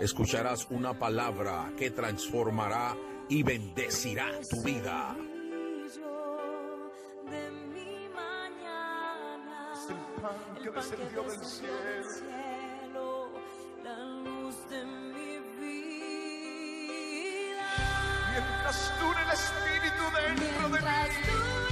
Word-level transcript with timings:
Escucharás 0.00 0.66
una 0.70 0.92
palabra 0.92 1.72
que 1.76 1.90
transformará 1.90 2.96
y 3.28 3.42
bendecirá 3.44 4.26
tu 4.50 4.60
vida. 4.62 5.16
Es 9.72 9.90
el 9.90 9.96
pan 10.20 10.36
que 10.62 10.70
descendió 10.70 11.22
del 11.22 11.44
cielo. 11.44 13.30
La 13.84 13.98
luz 13.98 14.56
de 14.68 14.84
mi 14.84 15.38
vida. 15.60 16.10
Mientras 18.32 18.92
dure 19.00 19.22
el 19.22 19.30
Espíritu 19.30 20.02
dentro 20.12 20.68
de 20.70 20.80
mí. 20.80 21.63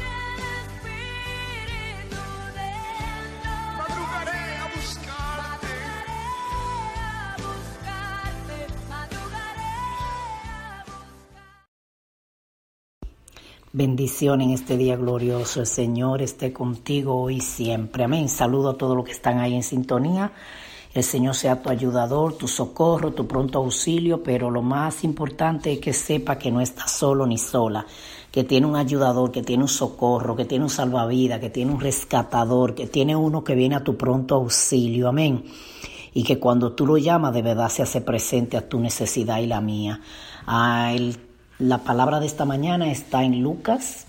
Bendición 13.75 14.43
en 14.43 14.51
este 14.51 14.77
día 14.77 14.97
glorioso. 14.97 15.61
El 15.61 15.67
Señor 15.67 16.21
esté 16.21 16.53
contigo 16.53 17.19
hoy 17.19 17.37
y 17.37 17.41
siempre. 17.41 18.05
Amén. 18.05 18.29
Saludo 18.29 18.69
a 18.69 18.77
todos 18.77 18.95
los 18.95 19.07
que 19.07 19.13
están 19.13 19.39
ahí 19.39 19.55
en 19.55 19.63
sintonía. 19.63 20.31
El 20.93 21.03
Señor 21.03 21.35
sea 21.35 21.63
tu 21.63 21.71
ayudador, 21.71 22.35
tu 22.35 22.49
socorro, 22.49 23.13
tu 23.13 23.27
pronto 23.27 23.61
auxilio, 23.61 24.23
pero 24.23 24.51
lo 24.51 24.61
más 24.61 25.05
importante 25.05 25.73
es 25.73 25.79
que 25.79 25.95
sepa 25.95 26.37
que 26.37 26.51
no 26.51 26.61
estás 26.61 26.91
solo 26.91 27.27
ni 27.27 27.39
sola, 27.39 27.87
que 28.31 28.45
tiene 28.45 28.67
un 28.67 28.77
ayudador, 28.77 29.33
que 29.33 29.43
tiene 29.43 29.63
un 29.63 29.71
socorro, 29.71 30.37
que 30.37 30.45
tiene 30.45 30.65
un 30.65 30.71
salvavidas, 30.71 31.41
que 31.41 31.49
tiene 31.49 31.73
un 31.73 31.81
rescatador, 31.81 32.75
que 32.75 32.89
tiene 32.89 33.17
uno 33.17 33.43
que 33.43 33.55
viene 33.55 33.77
a 33.77 33.83
tu 33.83 33.97
pronto 33.97 34.35
auxilio. 34.35 35.09
Amén. 35.09 35.47
Y 36.13 36.25
que 36.25 36.39
cuando 36.39 36.73
tú 36.73 36.85
lo 36.85 36.99
llamas 36.99 37.33
de 37.33 37.41
verdad 37.41 37.71
se 37.71 37.81
hace 37.81 38.03
presente 38.03 38.59
a 38.59 38.69
tu 38.69 38.79
necesidad 38.79 39.39
y 39.39 39.47
la 39.47 39.63
mía. 39.63 39.99
Ah, 40.47 40.93
el 40.95 41.32
la 41.63 41.79
palabra 41.79 42.19
de 42.19 42.27
esta 42.27 42.45
mañana 42.45 42.91
está 42.91 43.23
en 43.23 43.41
Lucas, 43.41 44.07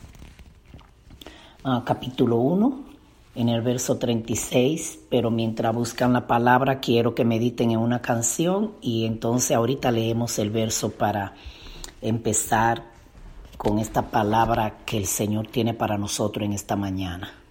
ah, 1.63 1.83
capítulo 1.85 2.37
1, 2.37 2.83
en 3.35 3.49
el 3.49 3.61
verso 3.61 3.97
36, 3.97 5.01
pero 5.07 5.29
mientras 5.29 5.73
buscan 5.73 6.13
la 6.13 6.25
palabra 6.25 6.79
quiero 6.79 7.13
que 7.13 7.25
mediten 7.25 7.69
en 7.69 7.77
una 7.77 8.01
canción 8.01 8.71
y 8.81 9.05
entonces 9.05 9.55
ahorita 9.55 9.91
leemos 9.91 10.39
el 10.39 10.49
verso 10.49 10.93
para 10.93 11.35
empezar 12.01 12.85
con 13.57 13.77
esta 13.77 14.09
palabra 14.09 14.77
que 14.83 14.97
el 14.97 15.05
Señor 15.05 15.45
tiene 15.45 15.75
para 15.75 15.99
nosotros 15.99 16.43
en 16.45 16.53
esta 16.53 16.75
mañana. 16.75 17.42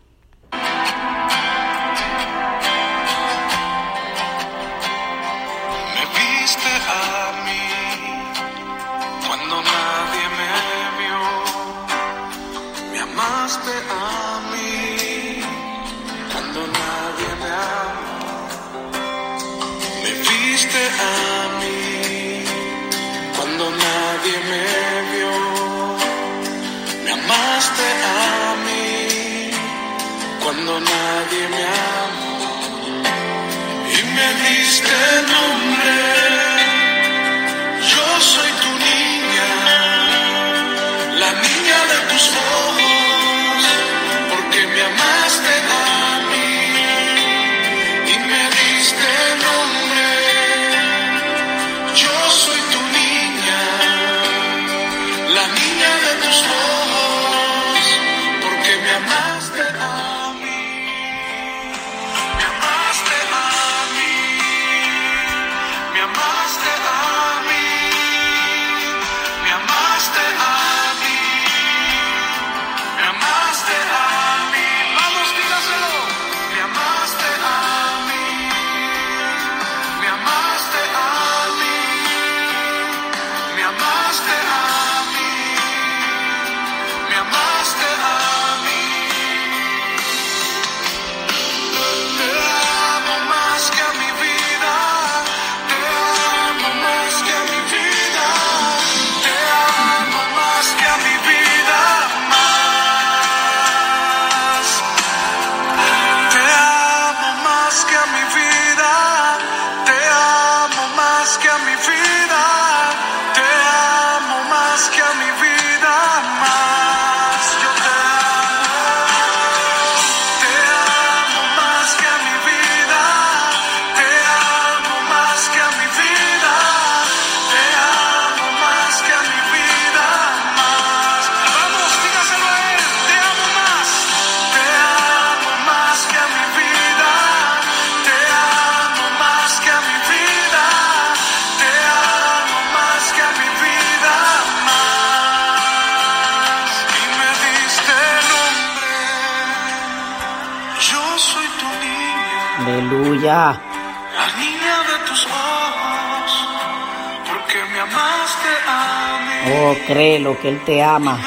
Créelo 159.86 160.38
que 160.40 160.48
Él 160.48 160.60
te 160.64 160.82
ama. 160.82 161.20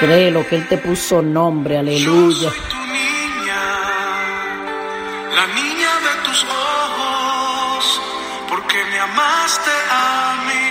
Créelo 0.00 0.46
que 0.46 0.56
Él 0.56 0.68
te 0.68 0.78
puso 0.78 1.22
nombre. 1.22 1.78
Aleluya. 1.78 2.52
La 5.34 5.46
niña 5.48 5.92
de 6.06 6.22
tus 6.24 6.44
ojos, 6.44 8.00
porque 8.48 8.76
me 8.90 8.98
amaste 8.98 9.70
a 9.90 10.34
mí. 10.46 10.70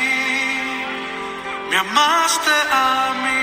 Me 1.69 1.77
amaste 1.77 2.51
a 2.71 3.13
mí. 3.23 3.35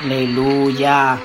Aleluya. 0.00 1.18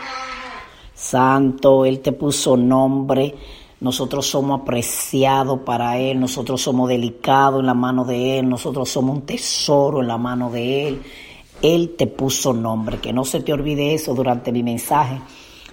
Santo, 0.93 1.85
Él 1.85 1.99
te 1.99 2.11
puso 2.11 2.55
nombre. 2.55 3.35
Nosotros 3.81 4.27
somos 4.27 4.61
apreciados 4.61 5.61
para 5.61 5.97
Él, 5.97 6.19
nosotros 6.19 6.61
somos 6.61 6.87
delicados 6.87 7.61
en 7.61 7.65
la 7.65 7.73
mano 7.73 8.05
de 8.05 8.37
Él, 8.37 8.47
nosotros 8.47 8.87
somos 8.87 9.17
un 9.17 9.21
tesoro 9.23 10.01
en 10.01 10.07
la 10.07 10.19
mano 10.19 10.51
de 10.51 10.87
Él. 10.87 11.01
Él 11.63 11.95
te 11.97 12.05
puso 12.05 12.53
nombre, 12.53 12.99
que 12.99 13.11
no 13.11 13.25
se 13.25 13.39
te 13.41 13.51
olvide 13.51 13.95
eso 13.95 14.13
durante 14.13 14.51
mi 14.51 14.61
mensaje, 14.61 15.19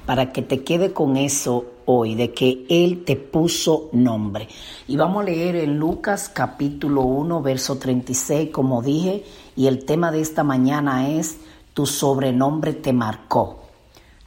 para 0.07 0.33
que 0.33 0.41
te 0.41 0.65
quede 0.65 0.95
con 0.95 1.19
eso 1.19 1.67
hoy, 1.85 2.15
de 2.15 2.33
que 2.33 2.65
Él 2.71 3.05
te 3.05 3.17
puso 3.17 3.91
nombre. 3.93 4.49
Y 4.87 4.97
vamos 4.97 5.23
a 5.23 5.27
leer 5.27 5.57
en 5.57 5.79
Lucas 5.79 6.31
capítulo 6.31 7.03
1, 7.03 7.43
verso 7.43 7.77
36, 7.77 8.49
como 8.49 8.81
dije, 8.81 9.23
y 9.55 9.67
el 9.67 9.85
tema 9.85 10.11
de 10.11 10.23
esta 10.23 10.43
mañana 10.43 11.11
es, 11.11 11.41
tu 11.75 11.85
sobrenombre 11.85 12.73
te 12.73 12.95
marcó. 12.95 13.59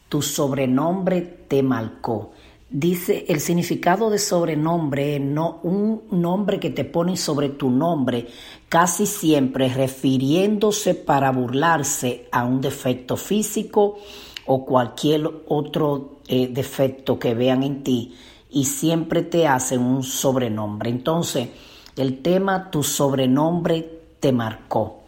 Tu 0.08 0.22
sobrenombre 0.22 1.22
te 1.22 1.64
marcó. 1.64 2.32
Dice 2.74 3.26
el 3.28 3.42
significado 3.42 4.10
de 4.10 4.18
sobrenombre, 4.18 5.20
no 5.20 5.60
un 5.64 6.04
nombre 6.10 6.58
que 6.58 6.70
te 6.70 6.86
ponen 6.86 7.18
sobre 7.18 7.50
tu 7.50 7.70
nombre, 7.70 8.28
casi 8.70 9.06
siempre 9.06 9.68
refiriéndose 9.68 10.96
para 10.96 11.34
burlarse 11.34 12.30
a 12.32 12.46
un 12.46 12.62
defecto 12.62 13.18
físico 13.18 13.98
o 14.46 14.66
cualquier 14.66 15.30
otro 15.50 16.20
eh, 16.30 16.48
defecto 16.48 17.20
que 17.20 17.34
vean 17.34 17.64
en 17.64 17.84
ti 17.84 18.16
y 18.50 18.64
siempre 18.64 19.24
te 19.24 19.48
hacen 19.48 19.82
un 19.82 20.02
sobrenombre. 20.02 20.92
Entonces, 20.92 21.50
el 21.98 22.22
tema 22.22 22.72
tu 22.72 22.84
sobrenombre 22.84 24.00
te 24.22 24.32
marcó. 24.32 25.02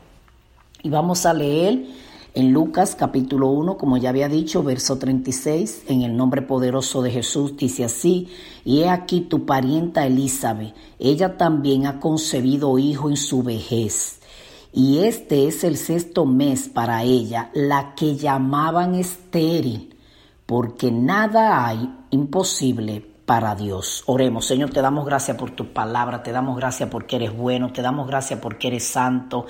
Y 0.82 0.90
vamos 0.90 1.26
a 1.26 1.34
leer 1.34 1.86
en 2.36 2.52
Lucas 2.52 2.96
capítulo 2.96 3.50
1, 3.50 3.78
como 3.78 3.98
ya 3.98 4.10
había 4.10 4.28
dicho, 4.28 4.64
verso 4.64 4.98
36, 4.98 5.84
en 5.88 6.02
el 6.02 6.18
nombre 6.18 6.42
poderoso 6.42 7.04
de 7.04 7.12
Jesús, 7.12 7.56
dice 7.56 7.86
así, 7.86 8.30
y 8.66 8.82
he 8.82 8.90
aquí 8.90 9.22
tu 9.22 9.46
parienta 9.46 10.08
Elizabeth, 10.08 10.74
ella 10.98 11.38
también 11.38 11.86
ha 11.86 12.00
concebido 12.00 12.80
hijo 12.80 13.10
en 13.10 13.18
su 13.18 13.44
vejez. 13.44 14.20
Y 14.72 15.00
este 15.00 15.48
es 15.48 15.64
el 15.64 15.78
sexto 15.78 16.26
mes 16.26 16.68
para 16.70 17.04
ella, 17.04 17.52
la 17.54 17.94
que 17.94 18.16
llamaban 18.16 18.96
estéril, 18.96 19.96
porque 20.48 20.92
nada 20.92 21.68
hay 21.68 21.94
imposible 22.10 23.13
para 23.26 23.56
Dios. 23.56 24.04
Oremos, 24.06 24.46
Señor, 24.46 24.72
te 24.72 24.82
damos 24.82 25.06
gracias 25.06 25.38
por 25.38 25.52
tu 25.52 25.72
palabra, 25.72 26.24
te 26.24 26.34
damos 26.34 26.58
gracias 26.58 26.90
porque 26.90 27.16
eres 27.16 27.36
bueno, 27.36 27.72
te 27.72 27.82
damos 27.82 28.06
gracias 28.06 28.40
porque 28.42 28.68
eres 28.68 28.86
santo, 28.86 29.46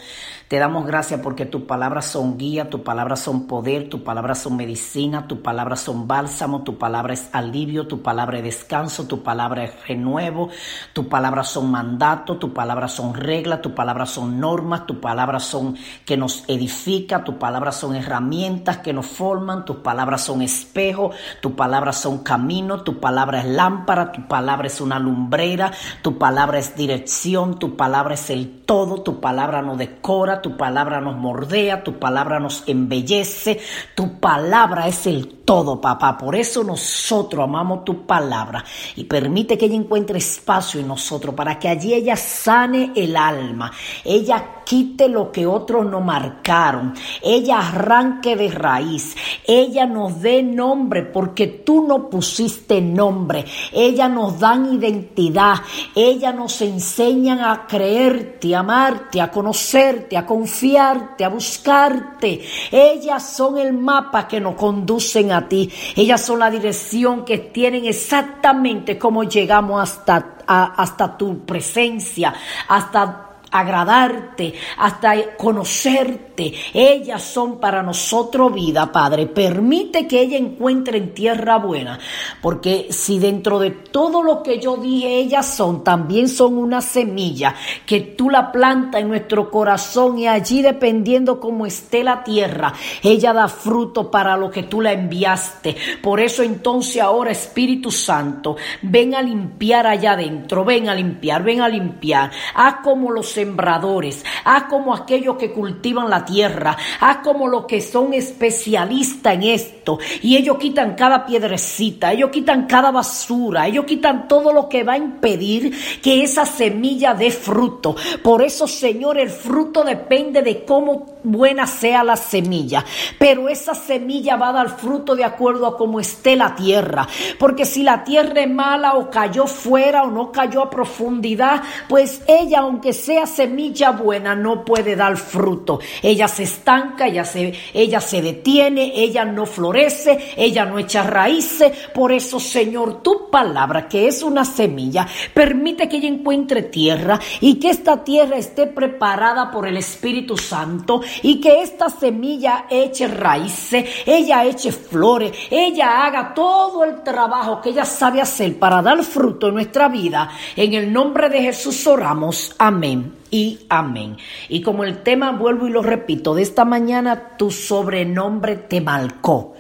te 0.47 0.59
damos 0.59 0.85
gracias 0.85 1.21
porque 1.21 1.47
tus 1.47 1.63
palabras 1.63 2.05
son 2.05 2.37
guía, 2.37 2.69
tus 2.69 2.81
palabras 2.81 3.21
son 3.21 3.47
poder, 3.47 3.89
tus 3.89 4.01
palabras 4.01 4.39
son 4.39 4.57
medicina, 4.57 5.27
tus 5.27 5.39
palabras 5.39 5.79
son 5.79 6.07
bálsamo, 6.07 6.63
tu 6.63 6.77
palabra 6.77 7.13
es 7.13 7.29
alivio, 7.31 7.87
tu 7.87 8.03
palabra 8.03 8.37
es 8.37 8.43
descanso, 8.43 9.07
tu 9.07 9.23
palabra 9.23 9.63
es 9.63 9.87
renuevo, 9.87 10.49
tus 10.93 11.07
palabras 11.07 11.47
son 11.47 11.71
mandato, 11.71 12.37
tus 12.37 12.51
palabras 12.51 12.91
son 12.91 13.15
reglas, 13.15 13.63
tus 13.63 13.71
palabras 13.71 14.11
son 14.11 14.39
normas, 14.39 14.85
tus 14.85 14.97
palabras 14.97 15.45
son 15.45 15.75
que 16.05 16.15
nos 16.15 16.43
edifica, 16.47 17.23
tus 17.23 17.35
palabras 17.35 17.77
son 17.77 17.95
herramientas 17.95 18.77
que 18.77 18.93
nos 18.93 19.07
forman, 19.07 19.65
tus 19.65 19.77
palabras 19.77 20.21
son 20.21 20.43
espejo, 20.43 21.09
tus 21.41 21.53
palabras 21.53 21.97
son 21.97 22.19
camino, 22.19 22.83
tu 22.83 22.99
palabra 22.99 23.39
es 23.39 23.45
lámpara, 23.63 24.12
tu 24.12 24.27
palabra 24.27 24.68
es 24.68 24.81
una 24.81 25.00
lumbrera, 25.00 25.71
tu 26.01 26.18
palabra 26.18 26.60
es 26.60 26.75
dirección, 26.75 27.60
tu 27.60 27.77
palabra 27.77 28.15
es 28.15 28.30
el 28.30 28.62
todo, 28.65 29.04
tu 29.04 29.21
palabra 29.21 29.62
nos 29.62 29.77
decora, 29.77 30.42
tu 30.42 30.57
palabra 30.57 31.00
nos 31.00 31.15
mordea, 31.15 31.83
tu 31.83 31.98
palabra 31.98 32.39
nos 32.39 32.63
embellece, 32.68 33.62
tu 33.95 34.19
palabra 34.19 34.88
es 34.88 35.07
el 35.07 35.30
todo, 35.45 35.79
papá. 35.79 36.17
Por 36.17 36.35
eso 36.35 36.63
nosotros 36.63 37.43
amamos 37.43 37.83
tu 37.83 38.05
palabra. 38.05 38.63
Y 38.95 39.03
permite 39.05 39.57
que 39.57 39.65
ella 39.65 39.75
encuentre 39.75 40.17
espacio 40.17 40.79
en 40.79 40.87
nosotros 40.87 41.35
para 41.35 41.59
que 41.59 41.69
allí 41.69 41.93
ella 41.93 42.15
sane 42.15 42.91
el 42.95 43.15
alma, 43.15 43.71
ella 44.03 44.63
quite 44.63 45.09
lo 45.09 45.31
que 45.31 45.45
otros 45.45 45.85
no 45.85 45.99
marcaron, 45.99 46.93
ella 47.21 47.59
arranque 47.59 48.35
de 48.35 48.49
raíz, 48.49 49.15
ella 49.45 49.85
nos 49.85 50.21
dé 50.21 50.41
nombre 50.41 51.03
porque 51.03 51.47
tú 51.47 51.85
no 51.85 52.09
pusiste 52.09 52.81
nombre, 52.81 53.45
ella 53.71 54.07
nos 54.07 54.39
dan 54.39 54.73
identidad, 54.73 55.55
ella 55.95 56.31
nos 56.31 56.61
enseñan 56.61 57.41
a 57.41 57.67
creerte, 57.67 58.55
a 58.55 58.59
amarte, 58.59 59.21
a 59.21 59.29
conocerte, 59.29 60.17
a 60.17 60.25
confiarte, 60.25 61.25
a 61.25 61.29
buscarte. 61.29 62.41
Ellas 62.71 63.35
son 63.35 63.57
el 63.57 63.73
mapa 63.73 64.27
que 64.27 64.39
nos 64.39 64.55
conducen 64.55 65.32
a 65.33 65.47
ti, 65.47 65.71
ellas 65.95 66.21
son 66.21 66.39
la 66.39 66.50
dirección 66.50 67.25
que 67.25 67.38
tienen 67.38 67.85
exactamente 67.85 68.97
cómo 68.97 69.24
llegamos 69.24 69.81
hasta, 69.81 70.38
hasta 70.47 71.18
tu 71.18 71.45
presencia, 71.45 72.33
hasta 72.68 73.32
agradarte, 73.53 74.53
hasta 74.77 75.35
conocerte. 75.38 76.53
Ellas 76.73 77.21
son 77.21 77.59
para 77.59 77.83
nosotros 77.83 78.51
vida, 78.51 78.91
Padre. 78.91 79.27
Permite 79.27 80.07
que 80.07 80.21
ella 80.21 80.38
encuentre 80.38 80.97
en 80.97 81.13
tierra 81.13 81.57
buena, 81.57 82.00
porque 82.41 82.88
si 82.89 83.19
dentro 83.19 83.59
de 83.59 83.69
todo 83.69 84.23
lo 84.23 84.41
que 84.41 84.59
yo 84.59 84.77
dije 84.77 85.19
ellas 85.19 85.55
son, 85.55 85.83
también 85.83 86.27
son 86.27 86.57
una 86.57 86.81
semilla 86.81 87.53
que 87.85 88.01
tú 88.01 88.29
la 88.29 88.51
plantas 88.51 89.01
en 89.01 89.10
nuestro 89.10 89.51
corazón 89.51 90.17
y 90.17 90.27
allí 90.27 90.63
dependiendo 90.63 91.39
cómo 91.39 91.67
esté 91.67 92.03
la 92.03 92.24
tierra, 92.24 92.74
ella 93.03 93.33
da 93.33 93.48
fruto 93.48 94.10
para 94.10 94.36
lo 94.36 94.50
que 94.50 94.63
tú 94.63 94.81
la 94.81 94.93
enviaste. 94.93 95.75
Por 96.01 96.19
eso 96.19 96.41
entonces 96.41 97.01
ahora 97.01 97.31
Espíritu 97.31 97.91
Santo, 97.91 98.55
ven 98.81 99.13
a 99.13 99.22
limpiar 99.22 99.86
allá 99.86 100.13
adentro, 100.13 100.65
ven 100.65 100.89
a 100.89 100.95
limpiar, 100.95 101.43
ven 101.43 101.62
a 101.62 101.69
limpiar. 101.69 102.31
Haz 102.55 102.77
como 102.83 103.12
los 103.12 103.38
sembradores, 103.43 104.23
haz 104.45 104.63
como 104.63 104.93
aquellos 104.93 105.35
que 105.35 105.51
cultivan 105.51 106.09
la 106.09 106.23
tierra, 106.23 106.77
haz 107.01 107.17
como 107.17 107.47
los 107.47 107.65
que 107.65 107.81
son 107.81 108.13
especialistas 108.13 109.33
en 109.33 109.43
esto. 109.43 110.00
Y 110.21 110.38
ellos 110.38 110.57
quitan 110.57 110.95
cada 110.95 111.25
piedrecita, 111.25 112.13
ellos 112.13 112.29
quitan 112.29 112.67
cada 112.67 112.91
basura, 112.91 113.67
ellos 113.67 113.85
quitan 113.85 114.27
todo 114.27 114.53
lo 114.53 114.69
que 114.69 114.83
va 114.83 114.93
a 114.93 114.97
impedir 114.97 115.73
que 116.01 116.23
esa 116.23 116.45
semilla 116.45 117.13
dé 117.13 117.31
fruto. 117.31 117.95
Por 118.23 118.41
eso, 118.41 118.65
Señor, 118.65 119.17
el 119.17 119.29
fruto 119.29 119.83
depende 119.83 120.41
de 120.41 120.63
cómo 120.63 121.13
buena 121.23 121.65
sea 121.67 122.03
la 122.03 122.15
semilla, 122.15 122.85
pero 123.17 123.50
esa 123.50 123.73
semilla 123.73 124.35
va 124.35 124.50
a 124.50 124.53
dar 124.53 124.69
fruto 124.77 125.15
de 125.15 125.23
acuerdo 125.23 125.65
a 125.67 125.77
cómo 125.77 126.00
esté 126.00 126.35
la 126.35 126.53
tierra, 126.55 127.07
porque 127.39 127.65
si 127.65 127.83
la 127.83 128.03
tierra 128.03 128.41
es 128.41 128.50
mala 128.50 128.93
o 128.95 129.09
cayó 129.09 129.47
fuera 129.47 130.03
o 130.03 130.12
no 130.12 130.31
cayó 130.31 130.62
a 130.63 130.69
profundidad, 130.69 131.63
pues 131.88 132.21
ella, 132.27 132.59
aunque 132.59 132.93
sea 132.93 133.25
semilla 133.35 133.91
buena, 133.91 134.35
no 134.35 134.63
puede 134.63 134.95
dar 134.95 135.17
fruto. 135.17 135.79
Ella 136.01 136.27
se 136.27 136.43
estanca, 136.43 137.07
ella 137.07 137.25
se, 137.25 137.53
ella 137.73 137.99
se 137.99 138.21
detiene, 138.21 138.93
ella 138.95 139.25
no 139.25 139.45
florece, 139.45 140.33
ella 140.37 140.65
no 140.65 140.79
echa 140.79 141.03
raíces. 141.03 141.71
Por 141.93 142.11
eso, 142.11 142.39
Señor, 142.39 143.01
tu 143.01 143.29
palabra, 143.29 143.87
que 143.87 144.07
es 144.07 144.23
una 144.23 144.45
semilla, 144.45 145.07
permite 145.33 145.89
que 145.89 145.97
ella 145.97 146.07
encuentre 146.07 146.63
tierra 146.63 147.19
y 147.41 147.55
que 147.55 147.69
esta 147.69 148.03
tierra 148.03 148.37
esté 148.37 148.67
preparada 148.67 149.51
por 149.51 149.67
el 149.67 149.77
Espíritu 149.77 150.37
Santo 150.37 151.01
y 151.21 151.39
que 151.41 151.61
esta 151.61 151.89
semilla 151.89 152.65
eche 152.69 153.07
raíces, 153.07 153.85
ella 154.05 154.45
eche 154.45 154.71
flores, 154.71 155.31
ella 155.49 156.05
haga 156.05 156.33
todo 156.33 156.83
el 156.83 157.03
trabajo 157.03 157.61
que 157.61 157.69
ella 157.69 157.85
sabe 157.85 158.21
hacer 158.21 158.57
para 158.59 158.81
dar 158.81 159.03
fruto 159.03 159.47
en 159.47 159.55
nuestra 159.55 159.87
vida. 159.87 160.29
En 160.55 160.73
el 160.73 160.91
nombre 160.91 161.29
de 161.29 161.41
Jesús 161.41 161.85
oramos. 161.87 162.55
Amén 162.57 163.23
y 163.33 163.65
amén. 163.67 164.17
Y 164.47 164.61
como 164.61 164.83
el 164.83 165.01
tema, 165.01 165.31
vuelvo 165.31 165.67
y 165.67 165.71
lo 165.71 165.81
repito, 165.81 166.35
de 166.35 166.43
esta 166.43 166.65
mañana 166.65 167.35
tu 167.35 167.49
sobrenombre 167.49 168.55
te 168.55 168.79
marcó. 168.79 169.55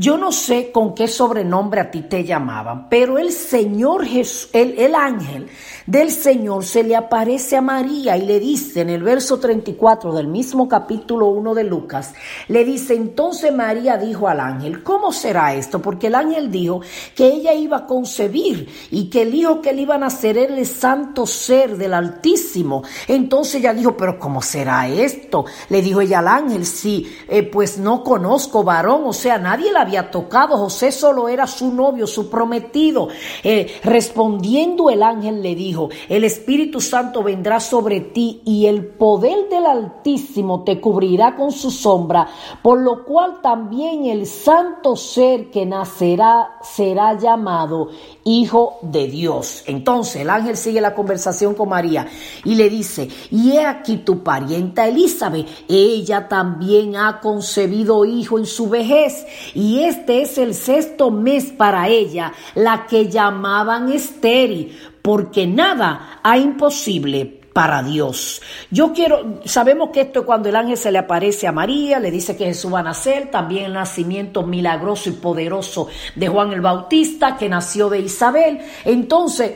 Yo 0.00 0.16
no 0.16 0.30
sé 0.30 0.70
con 0.70 0.94
qué 0.94 1.08
sobrenombre 1.08 1.80
a 1.80 1.90
ti 1.90 2.02
te 2.02 2.22
llamaban, 2.22 2.88
pero 2.88 3.18
el 3.18 3.32
Señor 3.32 4.06
Jesús, 4.06 4.48
el, 4.52 4.78
el 4.78 4.94
ángel 4.94 5.48
del 5.86 6.12
Señor 6.12 6.64
se 6.64 6.84
le 6.84 6.94
aparece 6.94 7.56
a 7.56 7.62
María 7.62 8.16
y 8.16 8.24
le 8.24 8.38
dice 8.38 8.82
en 8.82 8.90
el 8.90 9.02
verso 9.02 9.40
34 9.40 10.12
del 10.12 10.28
mismo 10.28 10.68
capítulo 10.68 11.26
1 11.26 11.52
de 11.52 11.64
Lucas, 11.64 12.14
le 12.46 12.64
dice, 12.64 12.94
entonces 12.94 13.52
María 13.52 13.96
dijo 13.96 14.28
al 14.28 14.38
ángel, 14.38 14.84
¿cómo 14.84 15.10
será 15.12 15.54
esto? 15.54 15.82
Porque 15.82 16.06
el 16.06 16.14
ángel 16.14 16.52
dijo 16.52 16.80
que 17.16 17.26
ella 17.26 17.52
iba 17.54 17.78
a 17.78 17.86
concebir 17.86 18.68
y 18.92 19.10
que 19.10 19.22
el 19.22 19.34
hijo 19.34 19.60
que 19.60 19.72
le 19.72 19.82
iba 19.82 19.96
a 19.96 19.98
nacer 19.98 20.38
era 20.38 20.54
el 20.54 20.66
santo 20.66 21.26
ser 21.26 21.76
del 21.76 21.94
Altísimo. 21.94 22.84
Entonces 23.08 23.56
ella 23.56 23.74
dijo, 23.74 23.96
pero 23.96 24.20
¿cómo 24.20 24.42
será 24.42 24.86
esto? 24.86 25.46
Le 25.70 25.82
dijo 25.82 26.02
ella 26.02 26.20
al 26.20 26.28
ángel, 26.28 26.66
sí, 26.66 27.10
eh, 27.28 27.42
pues 27.42 27.78
no 27.78 28.04
conozco 28.04 28.62
varón, 28.62 29.02
o 29.06 29.12
sea, 29.12 29.38
nadie 29.38 29.72
la 29.72 29.87
había 29.88 30.10
tocado, 30.10 30.56
José 30.58 30.92
solo 30.92 31.28
era 31.28 31.46
su 31.46 31.72
novio, 31.72 32.06
su 32.06 32.28
prometido. 32.28 33.08
Eh, 33.42 33.80
respondiendo 33.82 34.90
el 34.90 35.02
ángel 35.02 35.42
le 35.42 35.54
dijo, 35.54 35.88
el 36.08 36.24
Espíritu 36.24 36.80
Santo 36.80 37.22
vendrá 37.22 37.58
sobre 37.58 38.00
ti 38.00 38.42
y 38.44 38.66
el 38.66 38.84
poder 38.84 39.48
del 39.48 39.64
Altísimo 39.64 40.62
te 40.62 40.80
cubrirá 40.80 41.36
con 41.36 41.52
su 41.52 41.70
sombra, 41.70 42.28
por 42.62 42.80
lo 42.80 43.04
cual 43.04 43.40
también 43.42 44.06
el 44.06 44.26
santo 44.26 44.94
ser 44.96 45.50
que 45.50 45.64
nacerá 45.64 46.58
será 46.62 47.18
llamado 47.18 47.88
Hijo 48.24 48.78
de 48.82 49.06
Dios. 49.06 49.62
Entonces 49.66 50.22
el 50.22 50.30
ángel 50.30 50.56
sigue 50.56 50.80
la 50.80 50.94
conversación 50.94 51.54
con 51.54 51.70
María 51.70 52.06
y 52.44 52.54
le 52.54 52.68
dice, 52.68 53.08
y 53.30 53.52
he 53.52 53.64
aquí 53.64 53.98
tu 53.98 54.22
parienta 54.22 54.86
Elizabeth, 54.86 55.46
ella 55.68 56.28
también 56.28 56.96
ha 56.96 57.20
concebido 57.20 58.04
hijo 58.04 58.38
en 58.38 58.46
su 58.46 58.68
vejez, 58.68 59.26
y 59.54 59.67
este 59.80 60.22
es 60.22 60.38
el 60.38 60.54
sexto 60.54 61.10
mes 61.10 61.46
para 61.46 61.88
ella, 61.88 62.32
la 62.54 62.86
que 62.86 63.08
llamaban 63.08 63.92
estéril, 63.92 64.78
porque 65.02 65.46
nada 65.46 66.20
hay 66.22 66.42
imposible 66.42 67.38
para 67.52 67.82
Dios. 67.82 68.40
Yo 68.70 68.92
quiero, 68.92 69.40
sabemos 69.44 69.90
que 69.90 70.02
esto 70.02 70.20
es 70.20 70.26
cuando 70.26 70.48
el 70.48 70.54
ángel 70.54 70.76
se 70.76 70.92
le 70.92 70.98
aparece 70.98 71.48
a 71.48 71.52
María, 71.52 71.98
le 71.98 72.12
dice 72.12 72.36
que 72.36 72.44
Jesús 72.44 72.72
va 72.72 72.80
a 72.80 72.84
nacer, 72.84 73.32
también 73.32 73.64
el 73.64 73.72
nacimiento 73.72 74.44
milagroso 74.44 75.08
y 75.08 75.14
poderoso 75.14 75.88
de 76.14 76.28
Juan 76.28 76.52
el 76.52 76.60
Bautista, 76.60 77.36
que 77.36 77.48
nació 77.48 77.88
de 77.88 77.98
Isabel. 77.98 78.60
Entonces, 78.84 79.52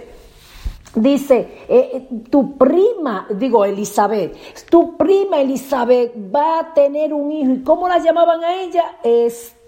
Dice, 0.95 1.64
eh, 1.71 2.07
tu 2.28 2.59
prima, 2.59 3.26
digo 3.31 3.64
Elizabeth, 3.64 4.37
tu 4.69 4.95
prima 4.99 5.40
Elizabeth 5.40 6.12
va 6.35 6.59
a 6.59 6.75
tener 6.75 7.14
un 7.14 7.33
hijo. 7.33 7.50
¿Y 7.52 7.62
cómo 7.62 7.88
la 7.88 7.99
llamaban 7.99 8.45
a 8.45 8.62
ella? 8.62 8.97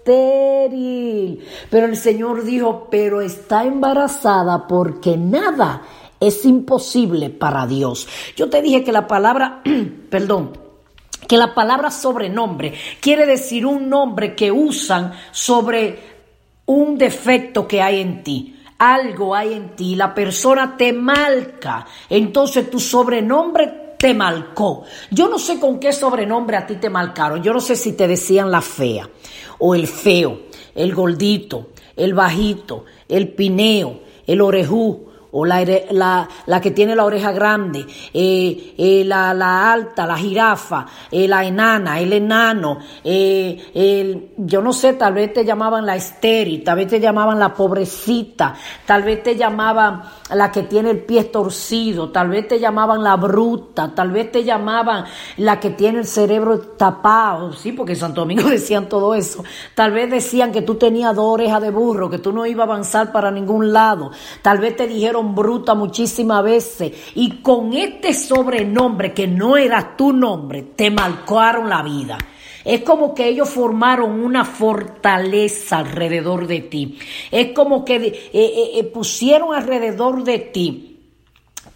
Pero 0.05 1.87
el 1.87 1.97
Señor 1.97 2.43
dijo, 2.43 2.87
pero 2.91 3.21
está 3.21 3.63
embarazada 3.63 4.67
porque 4.67 5.17
nada 5.17 5.81
es 6.19 6.45
imposible 6.45 7.31
para 7.31 7.65
Dios. 7.65 8.07
Yo 8.35 8.49
te 8.49 8.61
dije 8.61 8.83
que 8.83 8.91
la 8.91 9.07
palabra, 9.07 9.61
perdón, 10.09 10.51
que 11.27 11.37
la 11.37 11.55
palabra 11.55 11.89
sobrenombre 11.89 12.73
quiere 13.01 13.25
decir 13.25 13.65
un 13.65 13.89
nombre 13.89 14.35
que 14.35 14.51
usan 14.51 15.13
sobre 15.31 15.99
un 16.67 16.97
defecto 16.99 17.67
que 17.67 17.81
hay 17.81 18.01
en 18.01 18.23
ti. 18.23 18.51
Algo 18.77 19.33
hay 19.33 19.53
en 19.53 19.75
ti, 19.75 19.95
la 19.95 20.13
persona 20.13 20.75
te 20.77 20.91
marca, 20.91 21.85
entonces 22.09 22.69
tu 22.69 22.77
sobrenombre 22.77 23.84
te 24.05 24.13
marcó. 24.13 24.83
Yo 25.09 25.27
no 25.27 25.39
sé 25.39 25.59
con 25.59 25.79
qué 25.79 25.91
sobrenombre 25.91 26.57
a 26.57 26.67
ti 26.67 26.75
te 26.75 26.91
marcaron, 26.91 27.41
yo 27.41 27.51
no 27.51 27.59
sé 27.59 27.75
si 27.75 27.93
te 27.93 28.07
decían 28.07 28.51
la 28.51 28.61
fea 28.61 29.09
o 29.57 29.73
el 29.73 29.87
feo, 29.87 30.41
el 30.75 30.93
gordito, 30.93 31.69
el 31.95 32.13
bajito, 32.13 32.85
el 33.09 33.29
pineo, 33.29 34.01
el 34.27 34.41
orejú, 34.41 35.07
o 35.37 35.43
la, 35.45 35.65
la, 35.91 36.27
la 36.45 36.61
que 36.61 36.71
tiene 36.71 36.95
la 36.95 37.03
oreja 37.03 37.33
grande, 37.33 37.85
eh, 38.13 38.73
eh, 38.77 39.03
la, 39.05 39.33
la 39.33 39.73
alta, 39.73 40.05
la 40.07 40.17
jirafa, 40.17 40.85
eh, 41.11 41.27
la 41.27 41.43
enana, 41.43 41.99
el 41.99 42.13
enano, 42.13 42.79
el- 43.03 44.29
yo 44.37 44.61
no 44.61 44.71
sé, 44.71 44.93
tal 44.93 45.13
vez 45.13 45.33
te 45.33 45.43
llamaban 45.43 45.85
la 45.85 45.95
estéril, 45.97 46.63
tal 46.63 46.77
vez 46.77 46.87
te 46.87 46.99
llamaban 47.01 47.37
la 47.37 47.53
pobrecita, 47.53 48.53
tal 48.85 49.03
vez 49.03 49.23
te 49.23 49.35
llamaban 49.35 50.03
la 50.29 50.51
que 50.51 50.63
tiene 50.63 50.91
el 50.91 50.99
pie 51.03 51.25
torcido, 51.25 52.11
tal 52.11 52.29
vez 52.29 52.47
te 52.47 52.59
llamaban 52.59 53.03
la 53.03 53.17
bruta, 53.17 53.93
tal 53.93 54.11
vez 54.11 54.31
te 54.31 54.43
llamaban 54.45 55.03
la 55.37 55.59
que 55.59 55.71
tiene 55.71 55.99
el 55.99 56.05
cerebro 56.05 56.59
tapado, 56.59 57.51
sí, 57.51 57.73
porque 57.73 57.91
en 57.93 57.99
Santo 57.99 58.21
Domingo 58.21 58.43
decían 58.49 58.87
todo 58.87 59.13
eso, 59.15 59.43
tal 59.75 59.91
vez 59.91 60.09
decían 60.09 60.53
que 60.53 60.61
tú 60.61 60.75
tenías 60.75 61.13
dos 61.13 61.25
orejas 61.33 61.61
de 61.61 61.71
burro, 61.71 62.09
que 62.09 62.19
tú 62.19 62.31
no 62.31 62.45
ibas 62.45 62.67
a 62.67 62.71
avanzar 62.71 63.11
para 63.11 63.31
ningún 63.31 63.73
lado, 63.73 64.11
tal 64.41 64.59
vez 64.59 64.75
te 64.77 64.87
dijeron 64.87 65.24
bruta 65.33 65.73
muchísimas 65.73 66.43
veces 66.43 66.91
y 67.15 67.37
con 67.37 67.73
este 67.73 68.13
sobrenombre 68.13 69.13
que 69.13 69.27
no 69.27 69.57
era 69.57 69.95
tu 69.95 70.13
nombre, 70.13 70.63
te 70.75 70.91
marcaron 70.91 71.69
la 71.69 71.81
vida. 71.81 72.17
Es 72.63 72.81
como 72.81 73.13
que 73.13 73.27
ellos 73.27 73.49
formaron 73.49 74.23
una 74.23 74.43
fortaleza 74.43 75.77
alrededor 75.77 76.47
de 76.47 76.61
ti. 76.61 76.97
Es 77.31 77.53
como 77.53 77.85
que 77.85 77.95
eh, 77.95 78.31
eh, 78.33 78.71
eh, 78.75 78.83
pusieron 78.85 79.53
alrededor 79.53 80.23
de 80.23 80.39
ti 80.39 80.91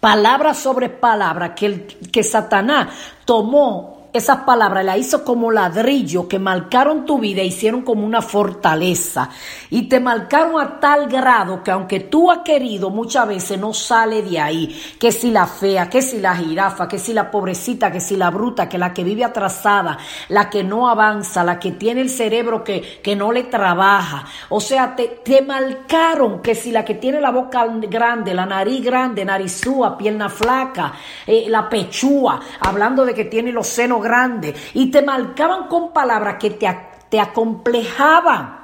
palabra 0.00 0.54
sobre 0.54 0.88
palabra 0.88 1.54
que, 1.54 1.66
el, 1.66 1.86
que 2.10 2.22
Satanás 2.24 2.88
tomó 3.24 3.99
esas 4.12 4.38
palabras, 4.38 4.84
la 4.84 4.98
hizo 4.98 5.24
como 5.24 5.50
ladrillo 5.50 6.26
que 6.26 6.38
marcaron 6.38 7.04
tu 7.04 7.18
vida, 7.18 7.42
hicieron 7.42 7.82
como 7.82 8.04
una 8.04 8.22
fortaleza. 8.22 9.30
Y 9.70 9.82
te 9.82 10.00
marcaron 10.00 10.60
a 10.60 10.80
tal 10.80 11.08
grado 11.08 11.62
que 11.62 11.70
aunque 11.70 12.00
tú 12.00 12.30
has 12.30 12.38
querido 12.38 12.90
muchas 12.90 13.28
veces 13.28 13.58
no 13.58 13.72
sale 13.72 14.22
de 14.22 14.40
ahí, 14.40 14.82
que 14.98 15.12
si 15.12 15.30
la 15.30 15.46
fea, 15.46 15.88
que 15.88 16.02
si 16.02 16.18
la 16.18 16.34
jirafa, 16.34 16.88
que 16.88 16.98
si 16.98 17.14
la 17.14 17.30
pobrecita, 17.30 17.92
que 17.92 18.00
si 18.00 18.16
la 18.16 18.30
bruta, 18.30 18.68
que 18.68 18.78
la 18.78 18.92
que 18.92 19.04
vive 19.04 19.24
atrasada, 19.24 19.98
la 20.28 20.50
que 20.50 20.64
no 20.64 20.88
avanza, 20.88 21.44
la 21.44 21.58
que 21.58 21.72
tiene 21.72 22.00
el 22.00 22.10
cerebro 22.10 22.64
que, 22.64 23.00
que 23.02 23.14
no 23.14 23.30
le 23.30 23.44
trabaja, 23.44 24.24
o 24.48 24.60
sea, 24.60 24.96
te, 24.96 25.20
te 25.24 25.42
marcaron 25.42 26.42
que 26.42 26.54
si 26.54 26.72
la 26.72 26.84
que 26.84 26.94
tiene 26.94 27.20
la 27.20 27.30
boca 27.30 27.64
grande, 27.88 28.34
la 28.34 28.46
nariz 28.46 28.84
grande, 28.84 29.24
narizúa, 29.24 29.96
pierna 29.96 30.28
flaca, 30.28 30.94
eh, 31.26 31.46
la 31.48 31.68
pechúa, 31.68 32.40
hablando 32.60 33.04
de 33.04 33.14
que 33.14 33.26
tiene 33.26 33.52
los 33.52 33.66
senos 33.66 33.99
grandes, 34.00 34.54
y 34.74 34.90
te 34.90 35.02
marcaban 35.02 35.68
con 35.68 35.92
palabras 35.92 36.36
que 36.38 36.50
te, 36.50 36.68
te 37.08 37.20
acomplejaban. 37.20 38.58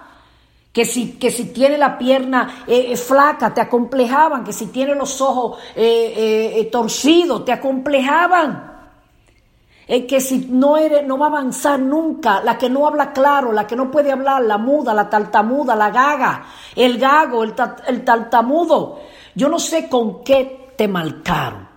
Que 0.72 0.84
si, 0.84 1.12
que 1.12 1.30
si 1.30 1.46
tiene 1.54 1.78
la 1.78 1.96
pierna 1.96 2.64
eh, 2.66 2.88
eh, 2.90 2.96
flaca, 2.98 3.54
te 3.54 3.62
acomplejaban. 3.62 4.44
Que 4.44 4.52
si 4.52 4.66
tiene 4.66 4.94
los 4.94 5.22
ojos 5.22 5.58
eh, 5.74 6.68
torcidos, 6.70 7.46
te 7.46 7.52
acomplejaban. 7.52 8.74
Que 9.86 10.20
si 10.20 10.48
no, 10.50 10.76
eres, 10.76 11.06
no 11.06 11.16
va 11.16 11.26
a 11.26 11.28
avanzar 11.30 11.78
nunca, 11.78 12.42
la 12.42 12.58
que 12.58 12.68
no 12.68 12.86
habla 12.86 13.12
claro, 13.12 13.52
la 13.52 13.66
que 13.66 13.76
no 13.76 13.90
puede 13.90 14.12
hablar, 14.12 14.42
la 14.42 14.58
muda, 14.58 14.92
la 14.92 15.08
tartamuda, 15.08 15.74
la 15.76 15.90
gaga, 15.90 16.44
el 16.74 16.98
gago, 16.98 17.42
el, 17.44 17.54
el 17.86 18.04
tartamudo. 18.04 19.00
Yo 19.34 19.48
no 19.48 19.58
sé 19.58 19.88
con 19.88 20.24
qué 20.24 20.72
te 20.76 20.88
marcaron. 20.88 21.68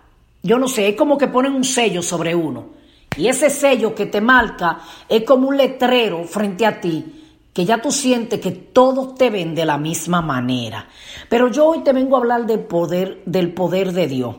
Yo 0.41 0.57
no 0.57 0.67
sé, 0.67 0.89
es 0.89 0.95
como 0.95 1.17
que 1.17 1.27
ponen 1.27 1.53
un 1.53 1.63
sello 1.63 2.01
sobre 2.01 2.33
uno. 2.33 2.78
Y 3.17 3.27
ese 3.27 3.49
sello 3.49 3.95
que 3.95 4.05
te 4.05 4.21
marca 4.21 4.79
es 5.07 5.23
como 5.23 5.49
un 5.49 5.57
letrero 5.57 6.23
frente 6.23 6.65
a 6.65 6.79
ti, 6.79 7.19
que 7.53 7.65
ya 7.65 7.81
tú 7.81 7.91
sientes 7.91 8.39
que 8.39 8.51
todos 8.51 9.15
te 9.15 9.29
ven 9.29 9.55
de 9.55 9.65
la 9.65 9.77
misma 9.77 10.21
manera. 10.21 10.87
Pero 11.27 11.49
yo 11.49 11.65
hoy 11.65 11.83
te 11.83 11.93
vengo 11.93 12.15
a 12.15 12.19
hablar 12.19 12.45
del 12.45 12.61
poder, 12.61 13.21
del 13.25 13.53
poder 13.53 13.91
de 13.91 14.07
Dios. 14.07 14.35